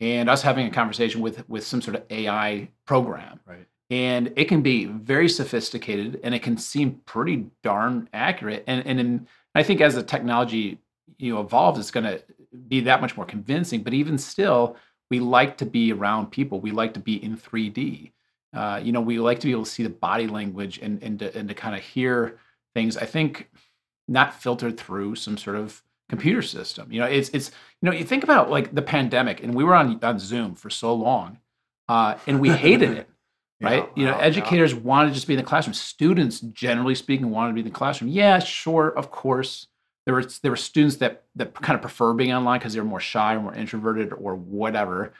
and 0.00 0.30
us 0.30 0.42
having 0.42 0.66
a 0.66 0.70
conversation 0.70 1.20
with 1.20 1.48
with 1.48 1.66
some 1.66 1.82
sort 1.82 1.96
of 1.96 2.04
AI 2.10 2.68
program. 2.84 3.40
right 3.46 3.66
And 3.90 4.32
it 4.36 4.46
can 4.46 4.60
be 4.60 4.84
very 4.84 5.28
sophisticated 5.28 6.20
and 6.22 6.34
it 6.34 6.42
can 6.42 6.58
seem 6.58 7.00
pretty 7.06 7.46
darn 7.62 8.08
accurate. 8.12 8.64
And 8.66 8.86
and 8.86 9.00
in, 9.00 9.28
I 9.54 9.62
think 9.62 9.80
as 9.80 9.94
the 9.94 10.02
technology 10.02 10.78
you 11.18 11.34
know 11.34 11.40
evolves, 11.40 11.78
it's 11.78 11.90
going 11.90 12.04
to 12.04 12.22
be 12.68 12.80
that 12.80 13.00
much 13.00 13.16
more 13.16 13.24
convincing. 13.24 13.82
But 13.82 13.94
even 13.94 14.18
still, 14.18 14.76
we 15.10 15.20
like 15.20 15.56
to 15.58 15.66
be 15.66 15.92
around 15.92 16.30
people. 16.30 16.60
We 16.60 16.70
like 16.70 16.94
to 16.94 17.00
be 17.00 17.22
in 17.22 17.36
3D. 17.36 18.12
Uh, 18.54 18.80
you 18.82 18.92
know, 18.92 19.00
we 19.00 19.18
like 19.18 19.40
to 19.40 19.46
be 19.46 19.52
able 19.52 19.64
to 19.64 19.70
see 19.70 19.82
the 19.82 19.90
body 19.90 20.26
language 20.26 20.78
and 20.78 21.02
and 21.02 21.18
to, 21.20 21.36
and 21.36 21.48
to 21.48 21.54
kind 21.54 21.74
of 21.74 21.82
hear 21.82 22.38
things. 22.74 22.96
I 22.96 23.06
think 23.06 23.50
not 24.06 24.34
filtered 24.34 24.78
through 24.78 25.14
some 25.14 25.38
sort 25.38 25.56
of 25.56 25.82
computer 26.08 26.42
system. 26.42 26.92
You 26.92 27.00
know, 27.00 27.06
it's 27.06 27.30
it's 27.30 27.50
you 27.80 27.90
know 27.90 27.96
you 27.96 28.04
think 28.04 28.24
about 28.24 28.50
like 28.50 28.74
the 28.74 28.82
pandemic, 28.82 29.42
and 29.42 29.54
we 29.54 29.64
were 29.64 29.74
on 29.74 29.98
on 30.02 30.18
Zoom 30.18 30.54
for 30.54 30.70
so 30.70 30.94
long, 30.94 31.38
uh, 31.88 32.16
and 32.26 32.40
we 32.40 32.50
hated 32.50 32.90
it 32.98 33.08
right? 33.60 33.84
Yeah, 33.84 33.90
you 33.96 34.04
know, 34.04 34.12
yeah, 34.12 34.18
yeah. 34.18 34.24
educators 34.24 34.74
wanted 34.74 35.08
to 35.08 35.14
just 35.14 35.26
be 35.26 35.34
in 35.34 35.38
the 35.38 35.44
classroom. 35.44 35.74
Students, 35.74 36.40
generally 36.40 36.94
speaking, 36.94 37.30
wanted 37.30 37.48
to 37.48 37.54
be 37.54 37.60
in 37.60 37.66
the 37.66 37.72
classroom. 37.72 38.10
Yeah, 38.10 38.38
sure, 38.38 38.88
of 38.88 39.10
course. 39.10 39.66
There 40.06 40.14
were 40.14 40.24
there 40.42 40.50
were 40.50 40.56
students 40.56 40.96
that 40.96 41.24
that 41.36 41.54
kind 41.54 41.74
of 41.74 41.82
prefer 41.82 42.14
being 42.14 42.32
online 42.32 42.60
because 42.60 42.72
they 42.72 42.80
were 42.80 42.86
more 42.86 43.00
shy 43.00 43.34
or 43.34 43.40
more 43.40 43.54
introverted 43.54 44.12
or 44.12 44.34
whatever. 44.34 45.12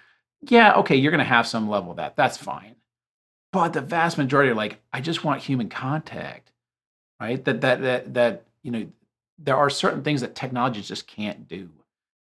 Yeah, 0.42 0.74
okay, 0.76 0.96
you're 0.96 1.10
going 1.10 1.18
to 1.18 1.24
have 1.24 1.46
some 1.46 1.68
level 1.68 1.90
of 1.90 1.96
that. 1.96 2.16
That's 2.16 2.36
fine. 2.36 2.76
But 3.52 3.72
the 3.72 3.80
vast 3.80 4.18
majority 4.18 4.50
are 4.50 4.54
like, 4.54 4.80
I 4.92 5.00
just 5.00 5.24
want 5.24 5.42
human 5.42 5.68
contact, 5.68 6.52
right? 7.20 7.44
That 7.44 7.60
that 7.62 7.82
that 7.82 8.14
that 8.14 8.44
you 8.62 8.70
know, 8.70 8.86
there 9.38 9.56
are 9.56 9.70
certain 9.70 10.02
things 10.02 10.20
that 10.20 10.34
technology 10.34 10.80
just 10.82 11.06
can't 11.06 11.48
do. 11.48 11.70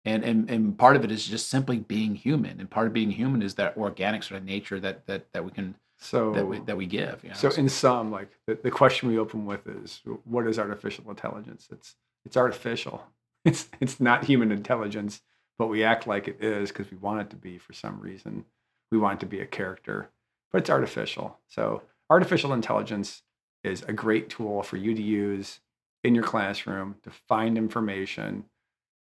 And, 0.04 0.24
and 0.24 0.50
and 0.50 0.78
part 0.78 0.96
of 0.96 1.04
it 1.04 1.10
is 1.12 1.26
just 1.26 1.48
simply 1.48 1.78
being 1.78 2.14
human, 2.14 2.58
and 2.58 2.70
part 2.70 2.86
of 2.86 2.94
being 2.94 3.10
human 3.10 3.42
is 3.42 3.54
that 3.56 3.76
organic 3.76 4.22
sort 4.22 4.40
of 4.40 4.46
nature 4.46 4.80
that 4.80 5.06
that 5.06 5.30
that 5.32 5.44
we 5.44 5.50
can 5.50 5.74
so 6.00 6.32
that 6.32 6.46
we 6.46 6.58
that 6.60 6.76
we 6.76 6.86
give. 6.86 7.20
You 7.22 7.30
know? 7.30 7.34
So 7.34 7.50
in 7.50 7.68
sum, 7.68 8.10
like 8.10 8.30
the, 8.46 8.54
the 8.54 8.70
question 8.70 9.08
we 9.08 9.18
open 9.18 9.44
with 9.46 9.66
is, 9.66 10.00
what 10.24 10.46
is 10.46 10.58
artificial 10.58 11.08
intelligence? 11.08 11.68
It's 11.70 11.96
it's 12.24 12.36
artificial. 12.36 13.02
It's 13.42 13.70
it's 13.80 13.98
not 13.98 14.24
human 14.24 14.52
intelligence, 14.52 15.22
but 15.58 15.68
we 15.68 15.82
act 15.82 16.06
like 16.06 16.28
it 16.28 16.44
is 16.44 16.68
because 16.70 16.90
we 16.90 16.98
want 16.98 17.22
it 17.22 17.30
to 17.30 17.36
be 17.36 17.56
for 17.56 17.72
some 17.72 17.98
reason. 17.98 18.44
We 18.92 18.98
want 18.98 19.16
it 19.16 19.20
to 19.20 19.26
be 19.30 19.40
a 19.40 19.46
character, 19.46 20.10
but 20.52 20.58
it's 20.58 20.68
artificial. 20.68 21.38
So 21.48 21.80
artificial 22.10 22.52
intelligence 22.52 23.22
is 23.64 23.82
a 23.84 23.94
great 23.94 24.28
tool 24.28 24.62
for 24.62 24.76
you 24.76 24.94
to 24.94 25.00
use 25.00 25.60
in 26.04 26.14
your 26.14 26.22
classroom 26.24 26.96
to 27.02 27.10
find 27.10 27.56
information. 27.56 28.44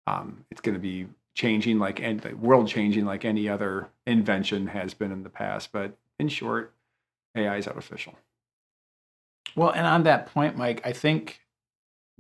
Um, 0.07 0.45
it's 0.53 0.61
going 0.61 0.77
to 0.77 0.81
be 0.81 1.09
changing 1.35 1.81
like 1.81 2.01
any 2.01 2.35
world 2.35 2.69
changing 2.69 3.05
like 3.07 3.25
any 3.25 3.49
other 3.49 3.89
invention 4.07 4.69
has 4.69 4.95
been 4.95 5.11
in 5.11 5.25
the 5.25 5.31
past. 5.31 5.73
But 5.73 5.97
in 6.21 6.29
short, 6.29 6.75
AI 7.37 7.57
is 7.57 7.67
artificial. 7.69 8.15
well, 9.57 9.71
and 9.71 9.87
on 9.87 10.03
that 10.05 10.27
point, 10.27 10.57
Mike, 10.57 10.81
I 10.85 10.93
think 10.93 11.41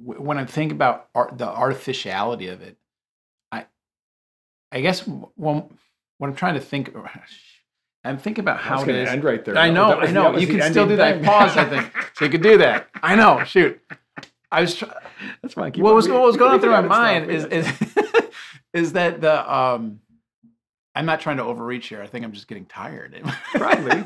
w- 0.05 0.21
when 0.21 0.38
I 0.38 0.44
think 0.44 0.73
about 0.73 1.09
art, 1.14 1.38
the 1.38 1.47
artificiality 1.49 2.49
of 2.49 2.62
it, 2.62 2.77
I 3.53 3.66
I 4.73 4.81
guess 4.81 5.07
when 5.07 5.64
what 6.18 6.29
I'm 6.29 6.35
trying 6.35 6.55
to 6.55 6.61
think. 6.61 6.94
I'm 8.05 8.16
thinking 8.16 8.42
about 8.42 8.61
how 8.61 8.81
it 8.81 8.87
gonna 8.87 8.99
end 9.01 9.25
right 9.25 9.44
there. 9.44 9.59
I 9.59 9.71
know, 9.71 9.99
was- 9.99 10.09
I 10.09 10.12
know. 10.12 10.37
You 10.38 10.47
can 10.47 10.62
still 10.71 10.87
do 10.87 10.97
that 10.97 11.16
thing. 11.16 11.25
pause. 11.25 11.57
I 11.57 11.64
think 11.64 11.92
so. 12.14 12.25
You 12.25 12.31
could 12.31 12.42
do 12.42 12.57
that. 12.59 12.88
I 13.03 13.16
know. 13.16 13.42
Shoot. 13.44 13.81
I 14.51 14.62
was. 14.62 14.83
That's 15.42 15.55
fine. 15.55 15.73
What 15.75 15.94
was 15.94 16.09
what 16.09 16.23
was 16.23 16.37
going 16.37 16.53
on 16.53 16.61
through 16.61 16.71
my 16.71 16.81
mind 16.81 17.31
is 17.31 17.44
is 17.47 17.68
is 18.73 18.92
that 18.92 19.21
the 19.21 19.53
um. 19.53 20.01
I'm 20.99 21.07
not 21.07 21.21
trying 21.21 21.37
to 21.37 21.45
overreach 21.45 21.87
here. 21.87 22.03
I 22.03 22.09
think 22.09 22.25
I'm 22.25 22.33
just 22.33 22.49
getting 22.49 22.67
tired. 22.67 23.15
Probably. 23.55 24.05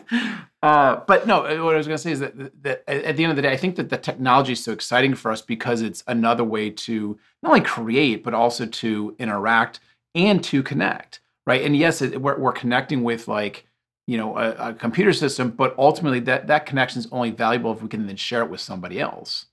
Uh, 0.63 0.97
but 1.07 1.27
no, 1.27 1.39
uh, 1.47 1.65
what 1.65 1.75
I 1.75 1.79
was 1.79 1.87
going 1.87 1.97
to 1.97 2.03
say 2.03 2.13
is 2.13 2.21
that, 2.21 2.63
that 2.63 2.85
at 2.87 3.03
at 3.05 3.17
the 3.17 3.25
end 3.25 3.31
of 3.31 3.37
the 3.37 3.43
day, 3.43 3.51
I 3.51 3.57
think 3.57 3.77
that 3.77 3.89
the 3.89 3.97
technology 3.97 4.53
is 4.53 4.63
so 4.63 4.73
exciting 4.73 5.15
for 5.15 5.33
us 5.33 5.41
because 5.41 5.81
it's 5.81 6.05
another 6.07 6.45
way 6.45 6.69
to 6.71 7.19
not 7.43 7.49
only 7.53 7.63
create, 7.63 8.23
but 8.23 8.35
also 8.35 8.67
to 8.67 9.17
interact 9.19 9.81
and 10.15 10.45
to 10.45 10.63
connect, 10.63 11.21
right? 11.47 11.63
And 11.65 11.75
yes, 11.75 12.03
it, 12.03 12.21
we're, 12.21 12.39
we're 12.39 12.53
connecting 12.53 13.03
with 13.03 13.27
like, 13.27 13.67
you 14.07 14.19
know, 14.19 14.37
a, 14.37 14.51
a 14.71 14.75
computer 14.75 15.15
system, 15.15 15.51
but 15.51 15.75
ultimately 15.79 16.21
that, 16.21 16.47
that 16.49 16.67
connection 16.67 16.99
is 16.99 17.09
only 17.11 17.31
valuable 17.31 17.73
if 17.73 17.81
we 17.83 17.89
can 17.89 18.07
then 18.07 18.17
share 18.17 18.43
it 18.43 18.51
with 18.51 18.61
somebody 18.61 19.01
else, 19.01 19.47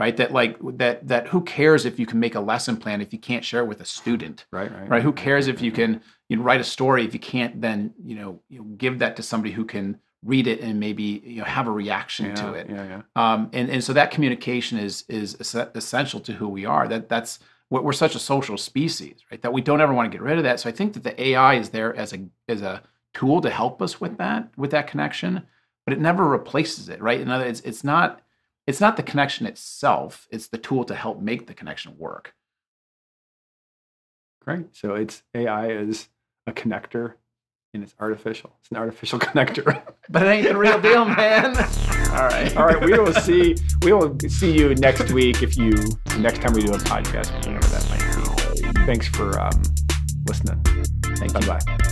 right? 0.00 0.16
That 0.16 0.32
like, 0.32 0.56
that, 0.78 1.06
that 1.06 1.28
who 1.28 1.42
cares 1.42 1.84
if 1.86 2.00
you 2.00 2.06
can 2.06 2.18
make 2.18 2.34
a 2.34 2.40
lesson 2.40 2.76
plan 2.76 3.00
if 3.00 3.12
you 3.12 3.18
can't 3.20 3.44
share 3.44 3.60
it 3.60 3.66
with 3.66 3.80
a 3.80 3.84
student, 3.84 4.46
Right, 4.50 4.72
right. 4.72 4.88
right? 4.88 5.02
Who 5.02 5.12
cares 5.12 5.46
if 5.46 5.62
you 5.62 5.70
can 5.70 6.00
you 6.32 6.38
know, 6.38 6.42
write 6.44 6.60
a 6.62 6.64
story 6.64 7.04
if 7.04 7.12
you 7.12 7.20
can't 7.20 7.60
then 7.60 7.92
you 8.02 8.16
know, 8.16 8.40
you 8.48 8.58
know 8.58 8.64
give 8.76 8.98
that 9.00 9.16
to 9.16 9.22
somebody 9.22 9.52
who 9.52 9.66
can 9.66 9.98
read 10.24 10.46
it 10.46 10.60
and 10.60 10.80
maybe 10.80 11.20
you 11.24 11.38
know 11.38 11.44
have 11.44 11.66
a 11.66 11.70
reaction 11.70 12.26
Yeah, 12.26 12.34
to 12.36 12.54
it. 12.54 12.70
Yeah, 12.70 12.84
yeah. 12.84 13.02
Um, 13.16 13.50
and 13.52 13.68
and 13.68 13.84
so 13.84 13.92
that 13.92 14.10
communication 14.10 14.78
is 14.78 15.04
is 15.08 15.34
essential 15.74 16.20
to 16.20 16.32
who 16.32 16.48
we 16.48 16.64
are. 16.64 16.88
That 16.88 17.10
that's 17.10 17.38
what 17.68 17.84
we're 17.84 17.92
such 17.92 18.14
a 18.14 18.18
social 18.18 18.56
species, 18.56 19.16
right? 19.30 19.42
That 19.42 19.52
we 19.52 19.60
don't 19.60 19.82
ever 19.82 19.92
want 19.92 20.10
to 20.10 20.16
get 20.16 20.22
rid 20.22 20.38
of 20.38 20.44
that. 20.44 20.58
So 20.60 20.70
I 20.70 20.72
think 20.72 20.94
that 20.94 21.02
the 21.02 21.22
AI 21.22 21.54
is 21.54 21.68
there 21.68 21.94
as 21.94 22.14
a 22.14 22.20
as 22.48 22.62
a 22.62 22.82
tool 23.12 23.42
to 23.42 23.50
help 23.50 23.82
us 23.82 24.00
with 24.00 24.16
that 24.16 24.48
with 24.56 24.70
that 24.70 24.86
connection, 24.86 25.42
but 25.84 25.92
it 25.92 26.00
never 26.00 26.26
replaces 26.26 26.88
it, 26.88 27.02
right? 27.02 27.20
In 27.20 27.30
other, 27.30 27.44
it's 27.44 27.60
it's 27.60 27.84
not 27.84 28.22
it's 28.66 28.80
not 28.80 28.96
the 28.96 29.02
connection 29.02 29.46
itself. 29.46 30.26
It's 30.30 30.48
the 30.48 30.56
tool 30.56 30.84
to 30.84 30.94
help 30.94 31.20
make 31.20 31.46
the 31.46 31.54
connection 31.54 31.98
work. 31.98 32.34
Great. 34.40 34.74
So 34.74 34.94
it's 34.94 35.22
AI 35.34 35.68
is 35.68 36.08
a 36.46 36.52
connector 36.52 37.14
and 37.74 37.82
it's 37.82 37.94
artificial. 37.98 38.52
It's 38.60 38.70
an 38.70 38.76
artificial 38.76 39.18
connector. 39.26 39.82
But 40.08 40.26
it 40.26 40.30
ain't 40.30 40.48
the 40.48 40.56
real 40.56 40.80
deal, 40.80 41.04
man. 41.04 41.56
All 42.12 42.26
right. 42.28 42.56
All 42.56 42.66
right, 42.66 42.84
we 42.84 42.98
will 42.98 43.14
see 43.14 43.56
we 43.82 43.92
will 43.92 44.18
see 44.28 44.52
you 44.52 44.74
next 44.74 45.10
week 45.12 45.42
if 45.42 45.56
you 45.56 45.72
next 46.18 46.42
time 46.42 46.52
we 46.52 46.62
do 46.62 46.72
a 46.72 46.78
podcast, 46.78 47.32
whenever 47.46 47.66
that 47.68 47.88
might 47.88 48.74
be. 48.74 48.86
Thanks 48.86 49.08
for 49.08 49.40
um, 49.40 49.62
listening. 50.28 50.62
Thank 51.16 51.32
Bye 51.32 51.40
you. 51.40 51.46
bye. 51.46 51.91